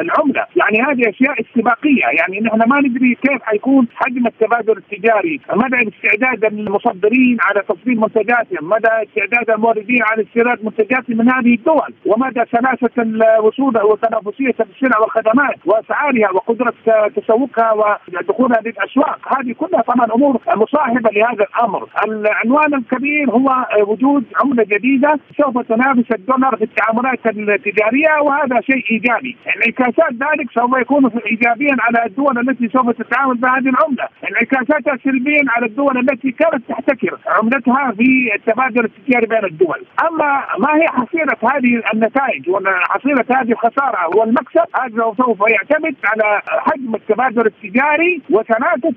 العملة. 0.00 0.46
يعني 0.56 0.82
هذه 0.82 1.10
أشياء 1.10 1.40
استباقية. 1.40 2.06
يعني 2.18 2.40
نحن 2.40 2.68
ما 2.68 2.80
ندري 2.80 3.14
كيف 3.14 3.42
حيكون 3.42 3.86
حجم 3.94 4.26
التبادل 4.26 4.76
التجاري 4.76 5.40
مدى 5.52 5.88
استعداد 5.88 6.44
المصدرين 6.44 7.36
على 7.40 7.62
تصدير 7.68 7.94
منتجاتهم 7.94 8.81
مدى 8.82 9.08
استعداد 9.08 9.50
الموردين 9.50 10.02
على 10.02 10.22
استيراد 10.22 10.64
منتجات 10.64 11.10
من 11.10 11.30
هذه 11.30 11.54
الدول 11.54 11.94
ومدى 12.06 12.42
سلاسة 12.52 12.90
الوصول 12.98 13.82
وتنافسية 13.82 14.54
السلع 14.60 14.98
والخدمات 15.00 15.56
وأسعارها 15.64 16.30
وقدرة 16.30 16.74
تسوقها 17.16 17.72
ودخولها 17.72 18.60
للأسواق. 18.60 19.18
هذه 19.38 19.52
كلها 19.52 19.82
طبعا 19.82 20.06
أمور 20.14 20.40
مصاحبة 20.56 21.10
لهذا 21.10 21.46
الأمر. 21.50 21.88
العنوان 22.08 22.74
الكبير 22.74 23.30
هو 23.30 23.66
وجود 23.86 24.24
عملة 24.40 24.64
جديدة 24.64 25.20
سوف 25.36 25.58
تنافس 25.58 26.12
الدولار 26.12 26.56
في 26.56 26.64
التعاملات 26.64 27.26
التجارية 27.26 28.20
وهذا 28.22 28.60
شيء 28.60 28.84
إيجابي. 28.90 29.36
انعكاسات 29.56 30.12
ذلك 30.12 30.50
سوف 30.54 30.78
يكون 30.80 31.10
ايجابيا 31.26 31.76
على 31.80 32.06
الدول 32.06 32.38
التي 32.38 32.68
سوف 32.68 32.90
تتعامل 32.90 33.36
بهذه 33.36 33.68
العملة. 33.68 34.08
انعكاساتها 34.30 34.96
سلبيا 35.04 35.42
على 35.48 35.66
الدول 35.66 35.98
التي 35.98 36.32
كانت 36.32 36.62
تحتكر 36.68 37.18
عملتها 37.26 37.92
في 37.96 38.30
التبادل 38.34 38.71
التاجر 38.72 38.84
التجاري 38.84 39.26
بين 39.26 39.44
الدول، 39.44 39.84
أما 40.08 40.44
ما 40.58 40.76
هي 40.76 40.86
حصيلة 40.88 41.36
هذه 41.42 41.82
النتائج 41.94 42.50
وحصيله 42.50 43.24
هذه 43.30 43.52
الخسارة 43.52 44.16
والمكسب 44.16 44.66
هذا 44.74 45.14
سوف 45.16 45.40
يعتمد 45.48 45.94
على 46.04 46.42
حجم 46.46 46.94
التبادل 46.94 47.46
التجاري 47.46 48.22
وتنافس 48.30 48.96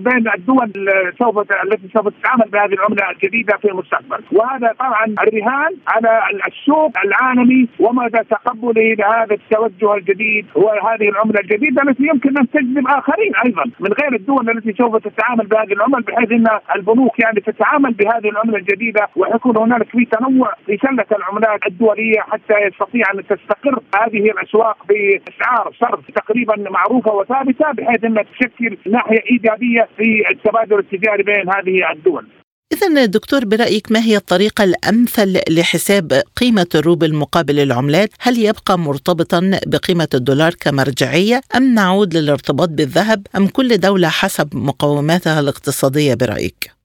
بين 0.00 0.28
الدول 0.34 0.72
سوف 1.18 1.38
التي 1.38 1.88
سوف 1.94 2.08
تتعامل 2.08 2.50
بهذه 2.52 2.72
العملة 2.72 3.10
الجديدة 3.10 3.56
في 3.56 3.70
المستقبل، 3.70 4.18
وهذا 4.32 4.72
طبعا 4.78 5.04
الرهان 5.22 5.76
على 5.88 6.20
السوق 6.48 6.92
العالمي 7.04 7.68
ومدى 7.78 8.18
تقبله 8.30 8.94
لهذا 8.94 9.34
التوجه 9.34 9.94
الجديد 9.94 10.46
وهذه 10.54 11.08
العملة 11.08 11.40
الجديدة 11.40 11.82
التي 11.82 12.02
يمكن 12.02 12.38
أن 12.38 12.50
تجذب 12.50 12.86
آخرين 12.88 13.32
أيضا 13.46 13.64
من 13.80 13.92
غير 14.02 14.14
الدول 14.14 14.50
التي 14.50 14.72
سوف 14.78 14.96
تتعامل 14.96 15.46
بهذه 15.46 15.72
العمل 15.72 16.02
بحيث 16.02 16.32
أن 16.32 16.46
البنوك 16.76 17.20
يعني 17.20 17.40
تتعامل 17.40 17.92
بهذه 17.92 18.28
العملة 18.28 18.56
الجديدة 18.56 18.95
جديده 18.96 19.08
ويكون 19.16 19.56
هنالك 19.56 19.88
في 19.88 20.04
تنوع 20.04 20.52
في 20.66 20.78
سلة 20.82 21.18
العملات 21.18 21.60
الدولية 21.66 22.20
حتى 22.20 22.54
يستطيع 22.66 23.04
أن 23.14 23.22
تستقر 23.22 23.80
هذه 23.94 24.30
الأسواق 24.30 24.76
بأسعار 24.88 25.72
صرف 25.80 26.10
تقريبا 26.10 26.70
معروفة 26.70 27.12
وثابتة 27.14 27.72
بحيث 27.72 28.04
أنها 28.04 28.22
تشكل 28.22 28.78
ناحية 28.86 29.22
إيجابية 29.32 29.88
في 29.96 30.22
التبادل 30.30 30.78
التجاري 30.78 31.22
بين 31.22 31.48
هذه 31.48 31.92
الدول. 31.92 32.26
إذا 32.72 33.04
دكتور 33.04 33.44
برأيك 33.44 33.92
ما 33.92 34.00
هي 34.00 34.16
الطريقة 34.16 34.64
الأمثل 34.64 35.40
لحساب 35.50 36.22
قيمة 36.36 36.66
الروبل 36.74 37.14
مقابل 37.14 37.58
العملات؟ 37.60 38.08
هل 38.20 38.38
يبقى 38.38 38.78
مرتبطا 38.78 39.60
بقيمة 39.66 40.08
الدولار 40.14 40.52
كمرجعية 40.60 41.40
أم 41.56 41.74
نعود 41.74 42.16
للارتباط 42.16 42.68
بالذهب 42.68 43.26
أم 43.36 43.46
كل 43.46 43.78
دولة 43.78 44.08
حسب 44.08 44.48
مقوماتها 44.54 45.40
الاقتصادية 45.40 46.14
برأيك؟ 46.14 46.75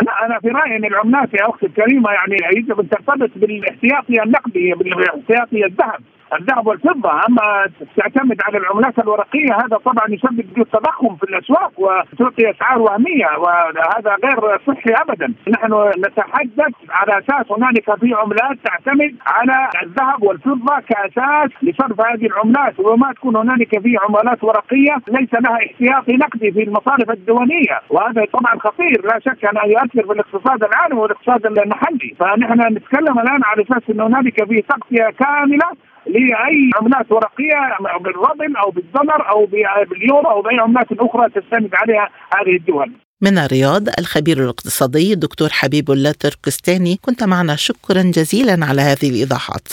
لا 0.00 0.26
أنا 0.26 0.40
في 0.40 0.48
رأيي 0.48 0.76
أن 0.76 0.84
العملات 0.84 1.34
يا 1.34 1.48
أختي 1.50 1.66
الكريمة 1.66 2.10
يعني 2.10 2.36
يجب 2.56 2.80
ان 2.80 2.88
ترتبط 2.88 3.30
بالاحتياطي 3.36 4.22
النقدي 4.22 4.72
بالاحتياطي 4.72 5.64
الذهب. 5.66 6.00
الذهب 6.40 6.66
والفضة 6.66 7.10
أما 7.28 7.66
تعتمد 7.96 8.40
على 8.42 8.58
العملات 8.58 8.98
الورقية 8.98 9.54
هذا 9.54 9.76
طبعا 9.76 10.04
يسبب 10.08 10.64
تضخم 10.72 11.16
في 11.16 11.24
الأسواق 11.24 11.72
وتعطي 11.78 12.50
أسعار 12.50 12.82
وهمية 12.82 13.26
وهذا 13.38 14.16
غير 14.24 14.58
صحي 14.66 14.94
ابدا. 15.02 15.34
نحن 15.48 15.90
نتحدث 15.98 16.74
على 16.90 17.18
أساس 17.18 17.52
هنالك 17.52 17.94
في 18.00 18.14
عملات 18.14 18.58
تعتمد 18.64 19.14
على 19.26 19.68
الذهب 19.82 20.22
والفضة 20.22 20.80
كأساس 20.88 21.50
لصرف 21.62 22.00
هذه 22.00 22.26
العملات 22.26 22.80
وما 22.80 23.12
تكون 23.12 23.36
هنالك 23.36 23.82
في 23.82 23.96
عملات 24.08 24.44
ورقية 24.44 24.96
ليس 25.08 25.34
لها 25.34 25.56
احتياطي 25.56 26.16
نقدي 26.16 26.52
في 26.52 26.62
المصارف 26.62 27.10
الدولية. 27.10 27.80
وهذا 27.90 28.24
طبعا 28.32 28.58
خطير 28.58 29.02
لا 29.04 29.18
شك 29.18 29.44
أنه 29.44 29.64
يؤثر 29.64 30.06
في 30.06 30.12
الاقتصاد 30.12 30.64
العالمي 30.64 31.00
والاقتصاد 31.00 31.46
المحلي. 31.46 32.14
فنحن 32.18 32.60
نتكلم 32.74 33.18
الآن 33.18 33.40
على 33.44 33.62
أساس 33.62 33.90
انه 33.90 34.06
هنالك 34.06 34.44
في 34.48 34.62
تغطية 34.62 35.10
كاملة 35.18 35.66
لأي 36.06 36.70
عملات 36.76 37.12
ورقية 37.12 37.76
بالروبل 38.00 38.56
أو 38.56 38.70
بالدولار 38.70 39.30
أو 39.30 39.46
باليورو 39.90 40.30
أو 40.30 40.42
بأي 40.42 40.58
عملات 40.58 40.86
أخرى 40.92 41.28
تستند 41.28 41.70
عليها 41.74 42.08
هذه 42.34 42.56
الدول. 42.56 42.92
من 43.22 43.38
الرياض 43.38 43.88
الخبير 43.98 44.38
الاقتصادي 44.38 45.12
الدكتور 45.12 45.48
حبيب 45.48 45.90
الله 45.90 46.12
تركستاني 46.12 46.96
كنت 47.02 47.24
معنا 47.24 47.56
شكرا 47.56 48.02
جزيلا 48.02 48.66
على 48.66 48.82
هذه 48.82 49.10
الإيضاحات. 49.10 49.68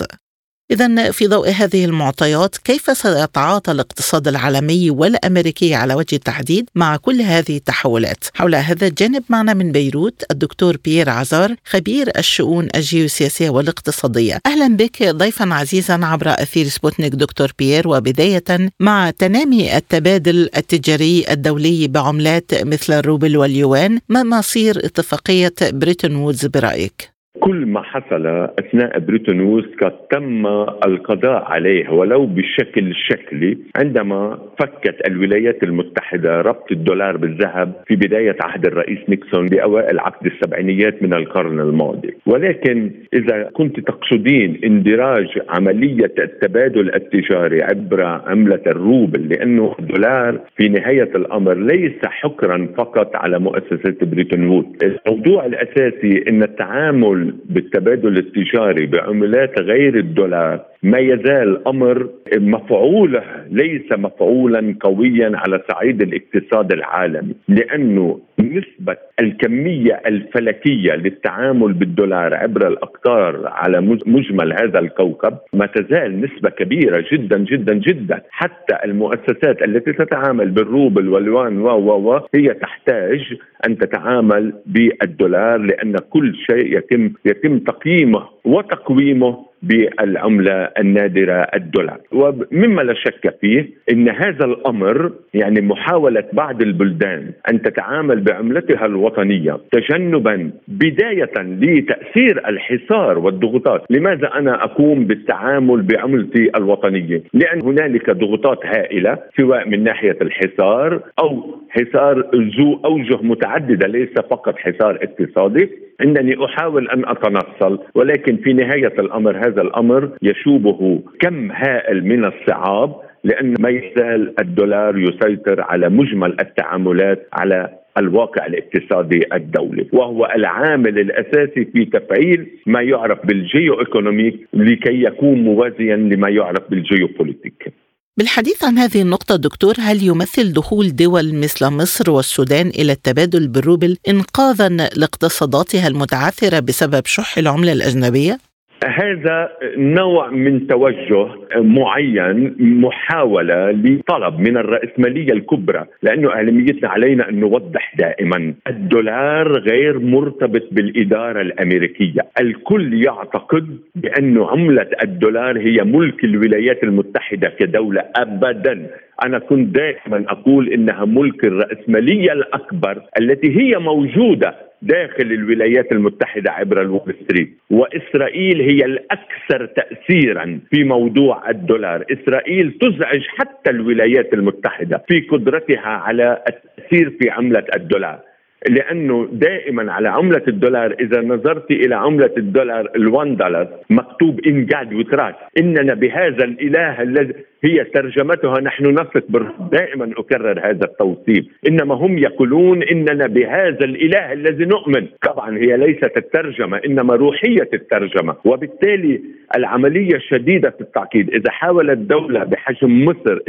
إذا 0.71 1.11
في 1.11 1.27
ضوء 1.27 1.49
هذه 1.49 1.85
المعطيات 1.85 2.57
كيف 2.57 2.97
سيتعاطى 2.97 3.71
الاقتصاد 3.71 4.27
العالمي 4.27 4.89
والأمريكي 4.89 5.75
على 5.75 5.93
وجه 5.93 6.15
التحديد 6.15 6.69
مع 6.75 6.97
كل 6.97 7.21
هذه 7.21 7.57
التحولات؟ 7.57 8.23
حول 8.33 8.55
هذا 8.55 8.87
الجانب 8.87 9.23
معنا 9.29 9.53
من 9.53 9.71
بيروت 9.71 10.23
الدكتور 10.31 10.77
بيير 10.77 11.09
عزار 11.09 11.55
خبير 11.65 12.11
الشؤون 12.17 12.67
الجيوسياسية 12.75 13.49
والاقتصادية 13.49 14.39
أهلا 14.45 14.75
بك 14.75 15.03
ضيفا 15.03 15.53
عزيزا 15.53 15.99
عبر 16.05 16.29
أثير 16.29 16.67
سبوتنيك 16.67 17.15
دكتور 17.15 17.51
بيير 17.59 17.87
وبداية 17.87 18.69
مع 18.79 19.09
تنامي 19.09 19.77
التبادل 19.77 20.49
التجاري 20.57 21.25
الدولي 21.29 21.87
بعملات 21.87 22.63
مثل 22.63 22.93
الروبل 22.93 23.37
واليوان 23.37 23.99
ما 24.09 24.23
مصير 24.23 24.85
اتفاقية 24.85 25.53
بريتون 25.61 26.15
وودز 26.15 26.45
برأيك؟ 26.45 27.18
كل 27.39 27.65
ما 27.65 27.81
حصل 27.81 28.25
أثناء 28.59 28.99
بريتون 28.99 29.39
وودز 29.39 29.67
قد 29.81 29.91
تم 30.11 30.47
القضاء 30.87 31.43
عليه 31.43 31.89
ولو 31.89 32.25
بشكل 32.25 32.95
شكلي 32.95 33.57
عندما 33.75 34.39
فكت 34.59 35.07
الولايات 35.07 35.63
المتحدة 35.63 36.41
ربط 36.41 36.71
الدولار 36.71 37.17
بالذهب 37.17 37.73
في 37.87 37.95
بداية 37.95 38.35
عهد 38.41 38.65
الرئيس 38.65 38.99
نيكسون 39.09 39.45
بأوائل 39.45 39.99
عقد 39.99 40.25
السبعينيات 40.25 41.03
من 41.03 41.13
القرن 41.13 41.59
الماضي، 41.59 42.13
ولكن 42.25 42.91
إذا 43.13 43.49
كنت 43.53 43.79
تقصدين 43.79 44.59
اندراج 44.63 45.39
عملية 45.49 46.13
التبادل 46.19 46.95
التجاري 46.95 47.63
عبر 47.63 48.03
عملة 48.03 48.61
الروبل 48.67 49.29
لأنه 49.29 49.75
الدولار 49.79 50.39
في 50.57 50.69
نهاية 50.69 51.11
الأمر 51.15 51.53
ليس 51.53 52.05
حكرا 52.05 52.67
فقط 52.77 53.15
على 53.15 53.39
مؤسسة 53.39 53.95
بريتون 54.01 54.47
وودز، 54.47 54.95
الموضوع 55.07 55.45
الأساسي 55.45 56.23
إن 56.29 56.43
التعامل 56.43 57.28
بالتبادل 57.45 58.17
التجاري 58.17 58.85
بعملات 58.85 59.59
غير 59.59 59.97
الدولار. 59.97 60.65
ما 60.83 60.97
يزال 60.99 61.67
أمر 61.67 62.09
مفعوله 62.37 63.23
ليس 63.49 63.91
مفعولا 63.91 64.75
قويا 64.81 65.31
على 65.35 65.61
صعيد 65.71 66.01
الاقتصاد 66.01 66.71
العالمي 66.73 67.35
لأنه 67.47 68.19
نسبة 68.39 68.97
الكمية 69.19 70.01
الفلكية 70.05 70.91
للتعامل 70.95 71.73
بالدولار 71.73 72.33
عبر 72.35 72.67
الأقطار 72.67 73.41
على 73.45 73.81
مجمل 74.05 74.53
هذا 74.53 74.79
الكوكب 74.79 75.37
ما 75.53 75.65
تزال 75.65 76.21
نسبة 76.21 76.49
كبيرة 76.49 77.05
جدا 77.11 77.37
جدا 77.37 77.73
جدا. 77.73 78.21
حتى 78.29 78.75
المؤسسات 78.85 79.61
التي 79.61 79.93
تتعامل 79.93 80.49
بالروبل 80.49 81.09
والوان 81.09 81.61
و 81.61 81.67
و 81.67 82.21
هي 82.35 82.53
تحتاج 82.53 83.37
أن 83.67 83.77
تتعامل 83.77 84.53
بالدولار 84.65 85.57
لأن 85.57 85.95
كل 86.09 86.35
شيء 86.35 86.77
يتم 86.77 87.13
يتم 87.25 87.59
تقييمه 87.59 88.23
وتقويمه 88.45 89.48
بالعملة 89.61 90.69
النادرة 90.79 91.47
الدولار. 91.55 91.99
ومما 92.11 92.81
لا 92.81 92.93
شك 92.93 93.35
فيه 93.41 93.69
أن 93.91 94.09
هذا 94.09 94.45
الأمر 94.45 95.11
يعني 95.33 95.61
محاولة 95.61 96.23
بعض 96.33 96.61
البلدان 96.61 97.31
أن 97.51 97.61
تتعامل 97.61 98.21
بعملتها 98.21 98.85
الوطنية 98.85 99.57
تجنبا 99.71 100.51
بداية 100.67 101.31
لتأثير 101.37 102.49
الحصار 102.49 103.19
والضغوطات. 103.19 103.85
لماذا 103.89 104.27
أنا 104.35 104.63
أقوم 104.63 105.05
بالتعامل 105.05 105.81
بعملتي 105.81 106.51
الوطنية؟ 106.55 107.23
لأن 107.33 107.61
هنالك 107.61 108.09
ضغوطات 108.09 108.65
هائلة 108.65 109.17
سواء 109.37 109.67
من 109.69 109.83
ناحية 109.83 110.17
الحصار 110.21 111.01
أو 111.19 111.59
حصار 111.69 112.29
ذو 112.35 112.79
أوجه 112.85 113.17
متعددة 113.21 113.87
ليس 113.87 114.13
فقط 114.29 114.57
حصار 114.57 114.99
اقتصادي. 115.03 115.69
إنني 116.01 116.45
أحاول 116.45 116.89
أن 116.89 117.03
أتنصل 117.05 117.79
ولكن 117.95 118.37
في 118.37 118.53
نهاية 118.53 118.93
الأمر 118.99 119.37
هذا 119.37 119.61
الأمر 119.61 120.09
يشوبه 120.21 121.01
كم 121.19 121.51
هائل 121.51 122.05
من 122.05 122.25
الصعاب 122.25 122.95
لأن 123.23 123.53
ما 123.59 123.69
يزال 123.69 124.39
الدولار 124.39 124.97
يسيطر 124.97 125.61
على 125.61 125.89
مجمل 125.89 126.35
التعاملات 126.39 127.27
على 127.33 127.69
الواقع 127.97 128.45
الاقتصادي 128.45 129.19
الدولي 129.33 129.87
وهو 129.93 130.25
العامل 130.35 130.99
الأساسي 130.99 131.65
في 131.65 131.85
تفعيل 131.85 132.47
ما 132.67 132.81
يعرف 132.81 133.25
بال 133.25 133.79
geo-economic 133.79 134.47
لكي 134.53 135.03
يكون 135.03 135.43
موازيا 135.43 135.95
لما 135.95 136.29
يعرف 136.29 136.69
بال 136.69 137.07
geopolitic 137.07 137.73
بالحديث 138.19 138.63
عن 138.63 138.77
هذه 138.77 139.01
النقطة 139.01 139.35
دكتور 139.35 139.75
هل 139.79 140.03
يمثل 140.03 140.53
دخول 140.53 140.95
دول 140.95 141.35
مثل 141.35 141.69
مصر 141.69 142.09
والسودان 142.09 142.67
إلى 142.67 142.91
التبادل 142.91 143.47
بالروبل 143.47 143.97
إنقاذا 144.07 144.69
لاقتصاداتها 144.69 145.87
المتعثرة 145.87 146.59
بسبب 146.59 147.05
شح 147.05 147.37
العملة 147.37 147.71
الأجنبية؟ 147.71 148.48
هذا 148.85 149.49
نوع 149.77 150.29
من 150.29 150.67
توجه 150.67 151.27
معين 151.55 152.55
محاولة 152.59 153.71
لطلب 153.71 154.39
من 154.39 154.57
الرأسمالية 154.57 155.33
الكبرى 155.33 155.85
لأنه 156.03 156.39
إعلاميتنا 156.39 156.89
علينا 156.89 157.29
أن 157.29 157.39
نوضح 157.39 157.95
دائما 157.97 158.53
الدولار 158.67 159.59
غير 159.59 159.99
مرتبط 159.99 160.63
بالإدارة 160.71 161.41
الأمريكية. 161.41 162.21
الكل 162.41 163.03
يعتقد 163.05 163.77
بأن 163.95 164.41
عملة 164.41 164.87
الدولار 165.03 165.59
هي 165.59 165.83
ملك 165.83 166.23
الولايات 166.23 166.83
المتحدة 166.83 167.49
كدولة 167.59 168.03
أبدا. 168.15 168.87
أنا 169.25 169.39
كنت 169.39 169.75
دائما 169.75 170.25
أقول 170.27 170.69
إنها 170.69 171.05
ملك 171.05 171.43
الرأسمالية 171.43 172.31
الأكبر 172.31 173.01
التي 173.19 173.59
هي 173.59 173.77
موجودة 173.79 174.68
داخل 174.81 175.31
الولايات 175.31 175.91
المتحدة 175.91 176.51
عبر 176.51 176.81
الول 176.81 177.15
ستريت. 177.23 177.57
وإسرائيل 177.69 178.61
هي 178.61 178.85
الأكثر 178.85 179.65
تأثيرا 179.65 180.59
في 180.71 180.83
موضوع 180.83 181.49
الدولار. 181.49 182.05
إسرائيل 182.11 182.71
تزعج 182.71 183.21
حتى 183.27 183.69
الولايات 183.69 184.33
المتحدة 184.33 185.03
في 185.07 185.19
قدرتها 185.19 185.87
على 185.87 186.43
التأثير 186.49 187.09
في 187.09 187.29
عملة 187.29 187.65
الدولار. 187.75 188.28
لأنه 188.67 189.27
دائما 189.31 189.91
على 189.91 190.09
عملة 190.09 190.41
الدولار 190.47 190.95
إذا 190.99 191.21
نظرت 191.21 191.71
إلى 191.71 191.95
عملة 191.95 192.31
الدولار 192.37 192.85
ال1 192.85 193.27
دولار 193.27 193.67
مكتوب 193.89 194.39
ان 194.47 194.65
جاد 194.65 194.93
وتراس 194.93 195.35
إننا 195.57 195.93
بهذا 195.93 196.43
الإله 196.43 197.01
الذي 197.01 197.33
هي 197.63 197.83
ترجمتها 197.83 198.61
نحن 198.61 198.85
نثق 198.85 199.23
دائما 199.71 200.11
أكرر 200.17 200.59
هذا 200.59 200.85
التوصيف. 200.85 201.45
إنما 201.67 201.95
هم 201.95 202.17
يقولون 202.17 202.83
إننا 202.83 203.27
بهذا 203.27 203.85
الإله 203.85 204.33
الذي 204.33 204.65
نؤمن. 204.65 205.07
طبعا 205.25 205.57
هي 205.57 205.77
ليست 205.77 206.17
الترجمة 206.17 206.77
إنما 206.85 207.15
روحية 207.15 207.69
الترجمة. 207.73 208.35
وبالتالي 208.45 209.21
العملية 209.55 210.17
شديده 210.19 210.73
التعقيد 210.81 211.29
إذا 211.29 211.51
حاولت 211.51 211.97
دولة 211.97 212.43
بحجم 212.43 213.05
مصر 213.05 213.39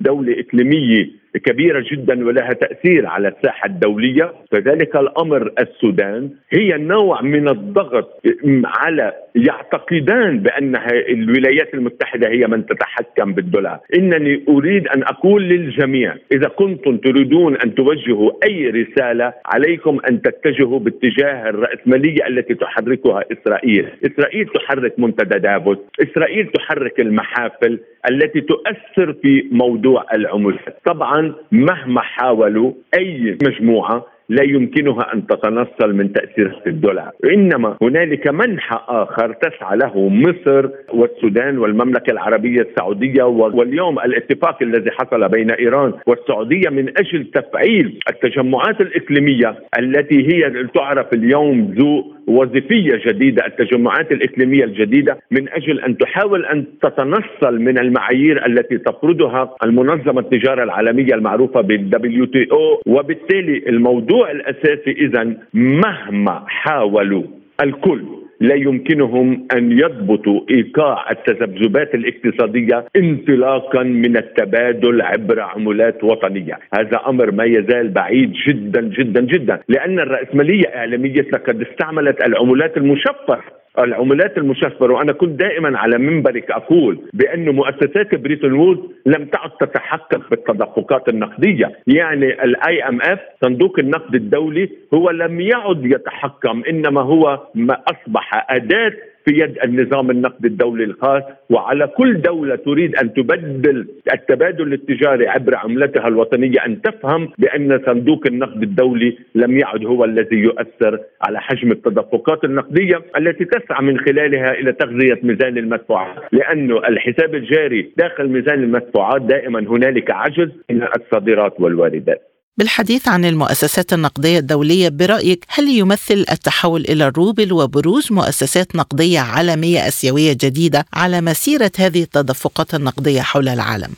دولة 0.00 0.36
إقليمية 0.40 1.25
كبيرة 1.44 1.84
جدا 1.92 2.26
ولها 2.26 2.52
تأثير 2.52 3.06
على 3.06 3.28
الساحة 3.28 3.66
الدولية 3.66 4.32
فذلك 4.52 4.96
الأمر 4.96 5.52
السودان 5.58 6.30
هي 6.50 6.78
نوع 6.78 7.22
من 7.22 7.48
الضغط 7.48 8.22
على 8.64 9.12
يعتقدان 9.36 10.38
بأن 10.38 10.76
الولايات 11.08 11.74
المتحدة 11.74 12.28
هي 12.28 12.46
من 12.46 12.66
تتحكم 12.66 13.32
بالدولار. 13.32 13.78
إنني 13.96 14.44
أريد 14.48 14.88
أن 14.88 15.02
أقول 15.02 15.42
للجميع 15.42 16.14
إذا 16.32 16.48
كنتم 16.48 16.96
تريدون 16.96 17.56
أن 17.56 17.74
توجهوا 17.74 18.30
أي 18.48 18.70
رسالة 18.70 19.32
عليكم 19.46 20.00
أن 20.10 20.22
تتجهوا 20.22 20.78
باتجاه 20.78 21.48
الرأسمالية 21.48 22.26
التي 22.26 22.54
تحركها 22.54 23.24
إسرائيل. 23.32 23.86
إسرائيل 24.06 24.46
تحرك 24.46 24.98
منتدى 24.98 25.38
دافوس. 25.38 25.78
إسرائيل 26.02 26.46
تحرك 26.46 27.00
المحافل 27.00 27.80
التي 28.10 28.40
تؤثر 28.40 29.12
في 29.22 29.44
موضوع 29.52 30.04
العملات. 30.14 30.78
طبعا 30.84 31.34
مهما 31.52 32.00
حاولوا 32.00 32.72
أي 32.98 33.38
مجموعة 33.42 34.06
لا 34.28 34.42
يمكنها 34.42 35.14
أن 35.14 35.26
تتنصل 35.26 35.94
من 35.94 36.12
تأثيرات 36.12 36.66
الدولار، 36.66 37.10
إنما 37.24 37.76
هنالك 37.82 38.28
منحى 38.28 38.80
آخر 38.88 39.32
تسعى 39.32 39.76
له 39.76 40.08
مصر 40.08 40.68
والسودان 40.92 41.58
والمملكة 41.58 42.10
العربية 42.10 42.60
السعودية 42.60 43.22
واليوم 43.22 43.98
الاتفاق 43.98 44.62
الذي 44.62 44.90
حصل 44.90 45.28
بين 45.28 45.50
إيران 45.50 45.92
والسعودية 46.06 46.70
من 46.70 46.88
أجل 46.88 47.24
تفعيل 47.24 47.98
التجمعات 48.10 48.80
الإقليمية 48.80 49.56
التي 49.78 50.28
هي 50.34 50.66
تعرف 50.74 51.12
اليوم 51.12 51.74
ذو 51.78 52.15
وظيفية 52.26 53.00
جديدة 53.06 53.46
التجمعات 53.46 54.12
الإقليمية 54.12 54.64
الجديدة 54.64 55.18
من 55.30 55.48
أجل 55.48 55.80
أن 55.80 55.98
تحاول 55.98 56.44
أن 56.46 56.64
تتنصل 56.82 57.58
من 57.60 57.78
المعايير 57.78 58.46
التي 58.46 58.78
تفرضها 58.78 59.54
المنظمة 59.64 60.20
التجارة 60.20 60.62
العالمية 60.64 61.14
المعروفة 61.14 61.60
بال 61.60 62.24
WTO. 62.24 62.80
وبالتالي 62.86 63.68
الموضوع 63.68 64.30
الأساسي 64.30 64.90
اذا 64.90 65.36
مهما 65.54 66.44
حاولوا 66.46 67.22
الكل 67.62 68.02
لا 68.40 68.54
يمكنهم 68.54 69.46
أن 69.56 69.72
يضبطوا 69.72 70.40
إيقاع 70.50 71.10
التذبذبات 71.10 71.94
الاقتصادية 71.94 72.84
انطلاقا 72.96 73.82
من 73.82 74.16
التبادل 74.16 75.02
عبر 75.02 75.40
عملات 75.40 76.04
وطنية، 76.04 76.58
هذا 76.74 77.00
أمر 77.06 77.30
ما 77.30 77.44
يزال 77.44 77.88
بعيد 77.88 78.32
جدا 78.48 78.80
جدا 78.80 79.20
جدا، 79.20 79.60
لأن 79.68 79.98
الرأسمالية 79.98 80.68
إعلاميتنا 80.76 81.38
قد 81.38 81.62
استعملت 81.62 82.26
العملات 82.26 82.76
المشفرة 82.76 83.55
العملات 83.78 84.38
المشفرة 84.38 84.92
وأنا 84.92 85.12
كنت 85.12 85.38
دائما 85.40 85.78
على 85.78 85.98
منبرك 85.98 86.50
أقول 86.50 86.98
بأن 87.12 87.48
مؤسسات 87.48 88.14
بريتون 88.14 88.52
وود 88.52 88.92
لم 89.06 89.24
تعد 89.24 89.50
تتحقق 89.60 90.30
بالتدفقات 90.30 91.08
النقدية. 91.08 91.72
يعني 91.86 92.44
ال 92.44 92.88
IMF 92.88 93.18
صندوق 93.44 93.78
النقد 93.78 94.14
الدولي 94.14 94.70
هو 94.94 95.10
لم 95.10 95.40
يعد 95.40 95.84
يتحكم 95.84 96.62
إنما 96.68 97.00
هو 97.00 97.40
ما 97.54 97.82
أصبح 97.88 98.46
أداة 98.50 98.92
في 99.28 99.32
يد 99.40 99.58
النظام 99.64 100.10
النقدي 100.10 100.48
الدولي 100.48 100.84
الخاص 100.84 101.22
وعلى 101.50 101.86
كل 101.86 102.22
دولة 102.22 102.56
تريد 102.56 102.96
أن 102.96 103.12
تبدل 103.12 103.86
التبادل 104.14 104.72
التجاري 104.72 105.28
عبر 105.28 105.56
عملتها 105.56 106.08
الوطنية 106.08 106.58
أن 106.66 106.82
تفهم 106.82 107.28
بأن 107.38 107.80
صندوق 107.86 108.26
النقد 108.26 108.62
الدولي 108.62 109.18
لم 109.34 109.58
يعد 109.58 109.84
هو 109.86 110.04
الذي 110.04 110.36
يؤثر 110.36 110.98
على 111.22 111.40
حجم 111.40 111.72
التدفقات 111.72 112.44
النقدية 112.44 113.02
التي 113.18 113.44
تسعى 113.44 113.82
من 113.84 113.98
خلالها 113.98 114.50
إلى 114.52 114.72
تغذية 114.72 115.18
ميزان 115.22 115.58
المدفوعات. 115.58 116.16
لأن 116.32 116.70
الحساب 116.72 117.34
الجاري 117.34 117.92
داخل 117.96 118.28
ميزان 118.28 118.62
المدفوعات 118.62 119.22
دائما 119.22 119.60
هنالك 119.60 120.10
عجز 120.10 120.48
من 120.70 120.82
الصادرات 120.82 121.60
والواردات. 121.60 122.35
بالحديث 122.58 123.08
عن 123.08 123.24
المؤسسات 123.24 123.92
النقدية 123.92 124.38
الدولية 124.38 124.88
برأيك 124.88 125.44
هل 125.56 125.64
يمثل 125.68 126.24
التحول 126.32 126.80
إلى 126.80 127.06
الروبل 127.08 127.52
وبروز 127.52 128.12
مؤسسات 128.12 128.76
نقدية 128.76 129.20
عالمية 129.20 129.78
أسيوية 129.78 130.32
جديدة 130.44 130.84
على 130.94 131.20
مسيرة 131.20 131.70
هذه 131.78 132.02
التدفقات 132.02 132.74
النقدية 132.74 133.20
حول 133.20 133.48
العالم؟ 133.48 133.92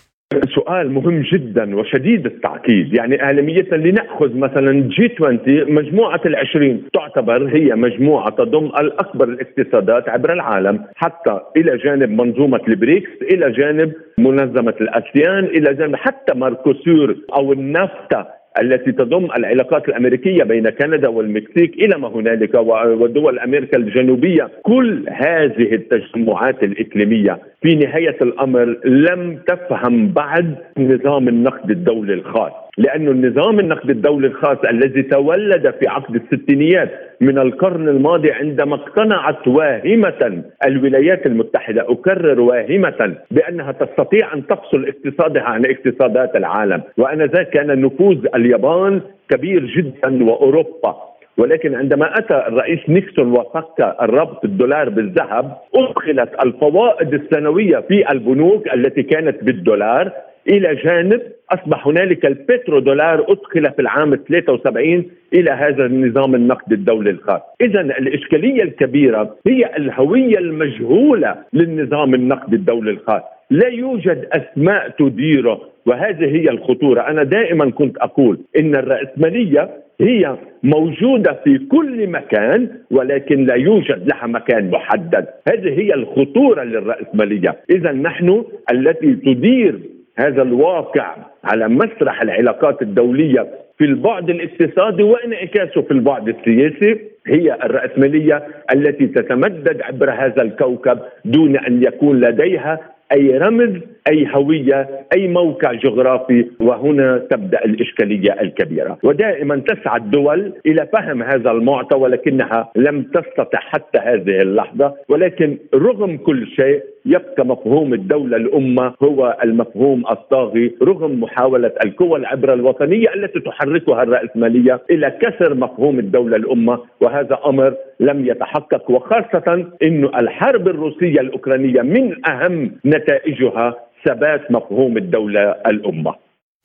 سؤال 0.55 0.90
مهم 0.90 1.23
جدا 1.33 1.77
وشديد 1.77 2.27
التعقيد 2.27 2.94
يعني 2.94 3.23
إعلاميتنا 3.23 3.69
لنأخذ 3.73 4.37
مثلا 4.37 4.73
G20 4.73 5.41
مجموعة 5.75 6.21
العشرين 6.27 6.83
تعتبر 6.94 7.57
هي 7.57 7.75
مجموعة 7.75 8.31
تضم 8.31 8.66
الأكبر 8.66 9.29
الاقتصادات 9.29 10.09
عبر 10.09 10.33
العالم 10.33 10.85
حتى 10.94 11.40
إلى 11.57 11.77
جانب 11.77 12.11
منظومة 12.11 12.61
البريكس 12.68 13.11
إلى 13.23 13.53
جانب 13.53 13.92
منظمة 14.18 14.75
الأسيان 14.81 15.44
إلى 15.44 15.75
جانب 15.75 15.97
حتى 15.97 16.35
ماركوسور 16.35 17.16
أو 17.35 17.53
النافتا 17.53 18.38
التي 18.63 18.93
تضم 18.93 19.25
العلاقات 19.37 19.89
الأمريكية 19.89 20.45
بين 20.45 20.71
كندا 20.71 21.09
والمكسيك 21.09 21.75
إلى 21.75 21.99
ما 21.99 22.09
هنالك 22.09 22.55
ودول 22.55 23.39
أمريكا 23.39 23.79
الجنوبية. 23.79 24.49
كل 24.63 25.05
هذه 25.09 25.75
التجمعات 25.75 26.63
الإقليمية 26.63 27.39
في 27.63 27.75
نهاية 27.75 28.17
الأمر 28.23 28.65
لم 28.85 29.39
تفهم 29.47 30.09
بعد 30.09 30.55
نظام 30.79 31.29
النقد 31.29 31.71
الدولي 31.71 32.15
الخاص 32.15 32.53
لأن 32.79 33.09
النظام 33.09 33.61
النقد 33.61 33.91
الدولي 33.91 34.27
الخاص 34.27 34.59
الذي 34.71 35.03
تولد 35.03 35.75
في 35.81 35.89
عقد 35.89 36.15
الستينيات 36.15 37.08
من 37.21 37.39
القرن 37.39 37.89
الماضي 37.89 38.33
عندما 38.33 38.75
اقتنعت 38.75 39.49
واهمة 39.49 40.43
الولايات 40.67 41.27
المتحدة 41.27 41.93
أكرر 41.93 42.41
واهمة 42.41 43.15
بأنها 43.31 43.73
تستطيع 43.73 44.35
أن 44.35 44.47
تفصل 44.47 44.87
اقتصادها 44.87 45.43
عن 45.43 45.65
اقتصادات 45.67 46.37
العالم. 46.37 46.83
وأنذاك 46.99 47.51
كان 47.51 47.81
نفوذ 47.81 48.27
اليابان 48.35 49.01
كبير 49.31 49.65
جدا 49.67 50.25
وأوروبا. 50.25 50.97
ولكن 51.39 51.75
عندما 51.75 52.19
أتى 52.19 52.35
الرئيس 52.49 52.81
نيكسون 52.89 53.33
وفك 53.33 53.97
الربط 54.03 54.45
الدولار 54.45 54.89
بالذهب 54.89 55.57
أدخلت 55.75 56.45
الفوائد 56.45 57.15
السنوية 57.15 57.79
في 57.89 58.13
البنوك 58.13 58.75
التي 58.75 59.03
كانت 59.03 59.45
بالدولار 59.45 60.13
إلى 60.49 60.75
جانب 60.75 61.23
أصبح 61.51 61.87
هنالك 61.87 62.27
البترو 62.27 62.79
دولار 62.79 63.25
أدخل 63.29 63.73
في 63.73 63.83
العام 63.83 64.17
73 64.29 65.05
إلى 65.35 65.51
هذا 65.51 65.87
النظام 65.87 66.35
النقد 66.35 66.73
الدولي 66.73 67.11
الخاص، 67.11 67.41
اذا 67.61 67.81
الإشكالية 67.81 68.63
الكبيرة 68.63 69.37
هي 69.47 69.77
الهوية 69.77 70.39
المجهولة 70.39 71.37
للنظام 71.53 72.15
النقد 72.15 72.55
الدولي 72.55 72.91
الخاص، 72.91 73.23
لا 73.51 73.69
يوجد 73.69 74.29
أسماء 74.33 74.89
تديره 74.89 75.61
وهذه 75.87 76.25
هي 76.25 76.51
الخطورة، 76.51 77.01
أنا 77.01 77.23
دائما 77.23 77.71
كنت 77.71 77.99
أقول 77.99 78.39
إن 78.59 78.75
الرأسمالية 78.75 79.71
هي 80.01 80.37
موجودة 80.63 81.33
في 81.45 81.59
كل 81.59 82.07
مكان 82.07 82.69
ولكن 82.91 83.45
لا 83.45 83.55
يوجد 83.55 84.09
لها 84.09 84.27
مكان 84.27 84.71
محدد، 84.71 85.27
هذه 85.49 85.81
هي 85.81 85.95
الخطورة 85.95 86.63
للرأسمالية، 86.65 87.57
اذا 87.71 87.93
نحن 87.93 88.45
التي 88.73 89.15
تدير 89.15 89.79
هذا 90.19 90.43
الواقع 90.43 91.17
على 91.45 91.69
مسرح 91.69 92.23
العلاقات 92.23 92.83
الدولية 92.83 93.49
في 93.79 93.85
البعد 93.85 94.31
الاقتصادي 94.31 95.03
وانعكاسه 95.03 95.83
في 95.83 95.91
البعد 95.91 96.29
السياسي 96.29 97.01
هي 97.27 97.55
الرأسمالية 97.55 98.47
التي 98.75 99.07
تتمدد 99.07 99.83
عبر 99.83 100.11
هذا 100.11 100.43
الكوكب 100.43 100.99
دون 101.25 101.57
أن 101.57 101.83
يكون 101.83 102.21
لديها 102.21 102.79
أي 103.13 103.39
رمز 103.39 103.73
أي 104.09 104.27
هوية 104.35 104.88
أي 105.16 105.29
موقع 105.29 105.73
جغرافي 105.73 106.47
وهنا 106.61 107.18
تبدأ 107.31 107.64
الإشكالية 107.64 108.37
الكبيرة. 108.40 108.99
ودائما 109.03 109.57
تسعى 109.57 109.99
الدول 110.01 110.53
إلى 110.66 110.88
فهم 110.92 111.23
هذا 111.23 111.51
المعطى 111.51 111.97
ولكنها 111.97 112.71
لم 112.77 113.03
تستطع 113.03 113.59
حتى 113.59 113.99
هذه 113.99 114.42
اللحظة. 114.42 114.94
ولكن 115.09 115.57
رغم 115.75 116.16
كل 116.16 116.47
شيء 116.47 116.83
يبقى 117.07 117.47
مفهوم 117.47 117.94
الدولة 117.94 118.37
الأمة 118.37 118.94
هو 119.03 119.37
المفهوم 119.44 120.05
الطاغي 120.11 120.75
رغم 120.83 121.21
محاولة 121.21 121.73
القوى 121.85 122.18
العبرة 122.18 122.55
الوطنية 122.55 123.14
التي 123.14 123.40
تحركها 123.40 124.03
الرأسمالية 124.03 124.81
إلى 124.90 125.11
كسر 125.11 125.55
مفهوم 125.55 125.99
الدولة 125.99 126.37
الأمة. 126.37 126.79
وهذا 127.01 127.38
أمر 127.47 127.75
لم 128.01 128.27
يتحقق 128.27 128.90
وخاصة 128.90 129.66
أن 129.83 130.05
الحرب 130.05 130.68
الروسية 130.68 131.21
الأوكرانية 131.21 131.83
من 131.83 132.27
أهم 132.31 132.71
نتائجها 132.87 133.75
ثبات 134.05 134.51
مفهوم 134.51 134.97
الدولة 134.97 135.55
الأمة 135.67 136.15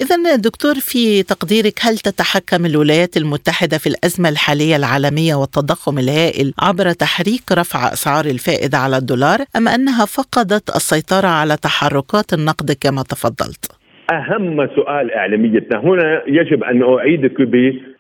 إذا 0.01 0.35
دكتور 0.35 0.73
في 0.73 1.23
تقديرك 1.23 1.73
هل 1.81 1.97
تتحكم 1.97 2.65
الولايات 2.65 3.17
المتحدة 3.17 3.77
في 3.77 3.87
الأزمة 3.87 4.29
الحالية 4.29 4.75
العالمية 4.75 5.35
والتضخم 5.35 5.99
الهائل 5.99 6.53
عبر 6.59 6.91
تحريك 6.91 7.51
رفع 7.51 7.93
أسعار 7.93 8.25
الفائدة 8.25 8.77
على 8.77 8.97
الدولار 8.97 9.39
أم 9.57 9.67
أنها 9.67 10.05
فقدت 10.05 10.69
السيطرة 10.75 11.27
على 11.27 11.57
تحركات 11.57 12.33
النقد 12.33 12.71
كما 12.71 13.01
تفضلت؟ 13.03 13.83
أهم 14.11 14.67
سؤال 14.75 15.11
إعلاميتنا 15.11 15.79
هنا 15.79 16.21
يجب 16.27 16.63
أن 16.63 16.83
أعيدك 16.83 17.41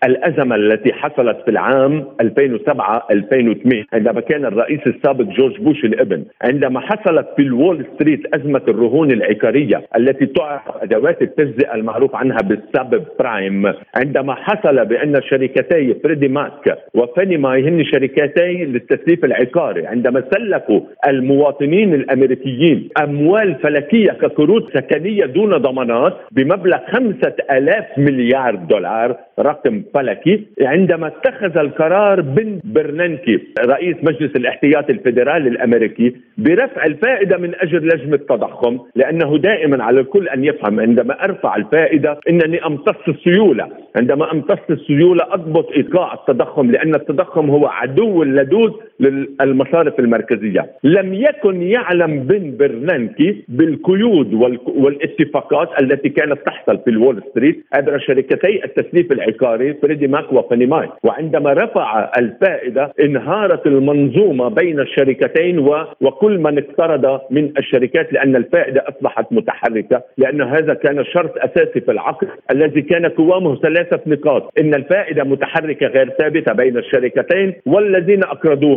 بالازمه 0.07 0.55
التي 0.55 0.93
حصلت 0.93 1.37
في 1.45 1.51
العام 1.51 2.05
2007 2.21 3.07
2008 3.11 3.83
عندما 3.93 4.21
كان 4.21 4.45
الرئيس 4.45 4.79
السابق 4.87 5.25
جورج 5.25 5.57
بوش 5.61 5.85
الإبن 5.85 6.23
عندما 6.41 6.79
حصلت 6.79 7.27
في 7.35 7.41
الول 7.41 7.85
ستريت 7.95 8.35
أزمة 8.35 8.61
الرهون 8.67 9.11
العقارية 9.11 9.81
التي 9.97 10.25
تعرف 10.25 10.61
أدوات 10.81 11.21
التجزئة 11.21 11.75
المعروف 11.75 12.15
عنها 12.15 12.37
بال 12.37 13.03
subprime 13.19 13.73
عندما 13.95 14.33
حصل 14.35 14.85
بأن 14.85 15.21
شركتي 15.21 15.93
فريدي 16.03 16.27
ماك 16.27 16.77
وفاني 16.93 17.37
ماي 17.37 17.69
هن 17.69 17.83
شركتي 17.83 18.65
للتسليف 18.65 19.25
العقاري 19.25 19.87
عندما 19.87 20.23
سلفوا 20.33 20.81
المواطنين 21.07 21.93
الأمريكيين 21.93 22.89
أموال 23.03 23.55
فلكية 23.63 24.11
كقروض 24.11 24.69
سكنية 24.73 25.25
دون 25.25 25.57
ضمانات 25.57 26.13
بمبلغ 26.31 26.77
خمسة 26.91 27.33
ألاف 27.51 27.85
مليار 27.97 28.55
دولار 28.55 29.17
رقم 29.39 29.83
فلكي 29.93 30.43
عندما 30.61 31.07
اتخذ 31.07 31.57
القرار 31.57 32.21
بن 32.21 32.59
برنانكي 32.63 33.39
رئيس 33.65 33.95
مجلس 34.03 34.35
الاحتياط 34.35 34.89
الفيدرالي 34.89 35.49
الأمريكي 35.49 36.15
برفع 36.37 36.85
الفائدة 36.85 37.37
من 37.37 37.55
أجل 37.55 37.87
لجم 37.87 38.13
التضخم 38.13 38.79
لأنه 38.95 39.37
دائما 39.37 39.83
على 39.83 39.99
الكل 39.99 40.27
أن 40.29 40.43
يفهم 40.43 40.79
عندما 40.79 41.23
أرفع 41.23 41.55
الفائدة 41.55 42.19
إنني 42.29 42.65
أمتص 42.65 43.07
السيولة. 43.07 43.67
عندما 43.95 44.31
أمتص 44.31 44.59
السيولة 44.69 45.23
أضبط 45.31 45.71
إيقاع 45.71 46.13
التضخم 46.13 46.71
لأن 46.71 46.95
التضخم 46.95 47.49
هو 47.49 47.67
عدو 47.67 48.23
اللدود 48.23 48.73
للمصارف 48.99 49.99
المركزية. 49.99 50.71
لم 50.83 51.13
يكن 51.13 51.61
يعلم 51.61 52.19
بن 52.23 52.57
برنانكي 52.57 53.45
بالقيود 53.47 54.33
والاتفاقات 54.67 55.69
التي 55.81 56.09
كانت 56.09 56.39
تحصل 56.45 56.77
في 56.77 56.89
الول 56.89 57.21
ستريت 57.29 57.65
عبر 57.73 57.99
شركتي 57.99 58.65
التسليف 58.65 59.11
العقاري 59.11 59.73
فريدي 59.73 60.07
ماك 60.07 60.33
وفاني 60.33 60.65
ماي. 60.65 60.89
وعندما 61.03 61.53
رفع 61.53 62.11
الفائدة 62.17 62.93
انهارت 63.03 63.67
المنظومة 63.67 64.49
بين 64.49 64.79
الشركتين 64.79 65.59
وكل 66.01 66.37
من 66.37 66.57
اقترض 66.57 67.21
من 67.31 67.51
الشركات 67.57 68.13
لأن 68.13 68.35
الفائدة 68.35 68.83
أصبحت 68.89 69.25
متحركة 69.31 70.01
لأن 70.17 70.41
هذا 70.41 70.73
كان 70.73 71.05
شرط 71.05 71.37
أساسي 71.37 71.81
في 71.81 71.91
العقد 71.91 72.27
الذي 72.51 72.81
كان 72.81 73.05
قوامه 73.05 73.55
ثلاثة 73.55 73.99
نقاط. 74.07 74.51
إن 74.59 74.73
الفائدة 74.73 75.23
متحركة 75.23 75.87
غير 75.87 76.09
ثابتة 76.19 76.53
بين 76.53 76.77
الشركتين 76.77 77.53
والذين 77.65 78.23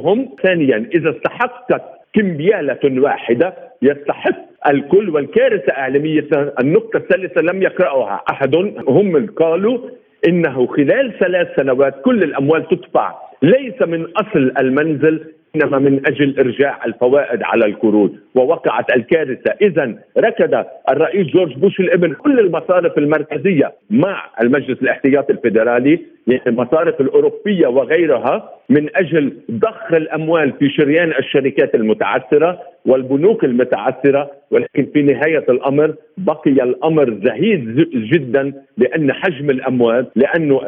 أقرضوهم 0.07 0.37
ثانيا 0.42 0.88
إذا 0.95 1.11
استحقت 1.11 1.83
كمبيالة 2.14 3.03
واحدة 3.03 3.55
يستحق 3.83 4.47
الكل 4.71 5.11
والكارثة 5.11 5.73
إعلامية 5.73 6.29
النقطة 6.61 6.97
الثالثة 6.97 7.40
لم 7.40 7.62
يقرأها 7.62 8.23
أحد. 8.31 8.55
هم 8.88 9.27
قالوا 9.27 9.79
إنه 10.29 10.66
خلال 10.66 11.19
ثلاث 11.21 11.49
سنوات 11.57 11.95
كل 12.05 12.23
الأموال 12.23 12.69
تدفع 12.69 13.14
ليس 13.42 13.83
من 13.83 14.07
أصل 14.16 14.53
المنزل 14.59 15.25
إنما 15.57 15.79
من 15.79 16.07
أجل 16.07 16.38
إرجاع 16.38 16.85
الفوائد 16.87 17.42
على 17.42 17.64
القروض 17.64 18.16
ووقعت 18.35 18.97
الكارثة. 18.97 19.55
اذا 19.62 19.95
ركض 20.19 20.64
الرئيس 20.90 21.27
جورج 21.27 21.55
بوش 21.55 21.81
الإبن 21.81 22.12
كل 22.12 22.40
المصارف 22.40 22.99
المركزية 22.99 23.73
مع 23.90 24.25
المجلس 24.42 24.83
الاحتياطي 24.83 25.33
الفدرالي 25.33 26.01
يعني 26.27 26.42
المصارف 26.47 27.01
الأوروبية 27.01 27.66
وغيرها 27.66 28.51
من 28.71 28.97
أجل 28.97 29.33
ضخ 29.51 29.92
الأموال 29.92 30.53
في 30.59 30.71
شريان 30.71 31.11
الشركات 31.19 31.75
المتعثرة 31.75 32.59
والبنوك 32.87 33.45
المتعثرة. 33.45 34.31
ولكن 34.51 34.87
في 34.95 35.03
نهاية 35.03 35.45
الأمر 35.49 35.95
بقي 36.19 36.51
الأمر 36.51 37.19
زهيد 37.25 37.77
جدا 37.95 38.53
لأن 38.77 39.12
حجم 39.12 39.51
الأموال 39.51 40.07
لأنه 40.16 40.61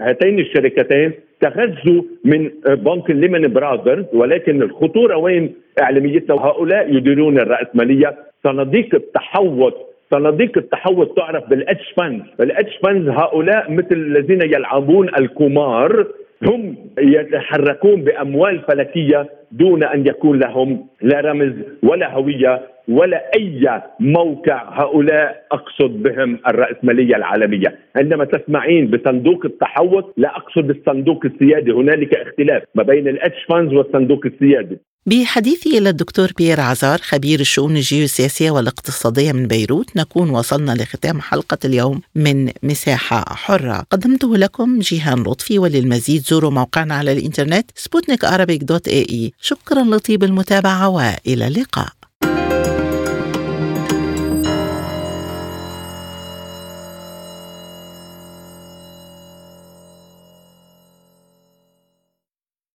هاتين 0.00 0.38
الشركتين 0.38 1.12
تغذوا 1.40 2.02
من 2.24 2.50
بنك 2.66 3.10
ليمن 3.10 3.52
براذرز 3.52 4.04
ولكن 4.12 4.62
الخطورة 4.62 5.16
وين؟ 5.16 5.54
إعلاميتنا 5.82 6.34
وهؤلاء 6.34 6.94
يديرون 6.96 7.38
الرأسمالية. 7.38 8.16
صناديق 8.44 8.94
التحوط 8.94 9.74
صناديق 10.10 10.58
التحوط 10.58 11.16
تعرف 11.16 11.48
بال 11.50 11.62
hedge 11.62 11.92
fund 11.96 12.22
ال 12.40 12.46
hedge 12.46 12.76
fund 12.82 13.08
هؤلاء 13.08 13.70
مثل 13.72 13.92
الذين 13.92 14.42
يلعبون 14.42 15.08
القمار 15.08 16.06
هم 16.42 16.76
يتحركون 16.98 18.02
بأموال 18.02 18.60
فلكية 18.68 19.26
دون 19.52 19.84
أن 19.84 20.06
يكون 20.06 20.38
لهم 20.38 20.86
لا 21.02 21.20
رمز 21.20 21.52
ولا 21.82 22.12
هوية. 22.14 22.62
ولا 22.88 23.30
أي 23.34 23.82
موقع 24.00 24.82
هؤلاء 24.82 25.46
أقصد 25.52 26.02
بهم 26.02 26.38
الراسماليه 26.48 27.16
العالمية، 27.16 27.78
عندما 27.96 28.24
تسمعين 28.24 28.90
بصندوق 28.90 29.44
التحوط 29.44 30.14
لا 30.16 30.36
أقصد 30.36 30.70
الصندوق 30.70 31.20
السيادي، 31.24 31.70
هنالك 31.70 32.14
اختلاف 32.14 32.62
ما 32.74 32.82
بين 32.82 33.08
ال 33.08 33.14
hedge 33.14 33.44
funds 33.48 33.72
والصندوق 33.72 34.20
السيادي. 34.26 34.78
بحديثي 35.06 35.78
إلى 35.78 35.88
الدكتور 35.88 36.28
بيير 36.38 36.60
عزار 36.60 36.98
خبير 36.98 37.40
الشؤون 37.40 37.76
الجيوسياسية 37.76 38.50
والاقتصادية 38.50 39.32
من 39.32 39.46
بيروت 39.46 39.96
نكون 39.96 40.30
وصلنا 40.30 40.72
لختام 40.72 41.20
حلقة 41.20 41.58
اليوم 41.64 42.00
من 42.14 42.50
مساحة 42.62 43.24
حرة. 43.34 43.84
قدمته 43.90 44.36
لكم 44.36 44.78
جيهان 44.78 45.18
لطفي 45.18 45.58
وللمزيد 45.58 46.20
زوروا 46.20 46.50
موقعنا 46.50 46.94
على 46.94 47.12
الإنترنت 47.12 47.70
سبوتنيك 47.74 48.24
dot 48.64 48.88
AE. 48.88 49.32
شكرا 49.40 49.82
لطيب 49.82 50.24
المتابعة 50.24 50.88
وإلى 50.88 51.46
اللقاء. 51.46 51.97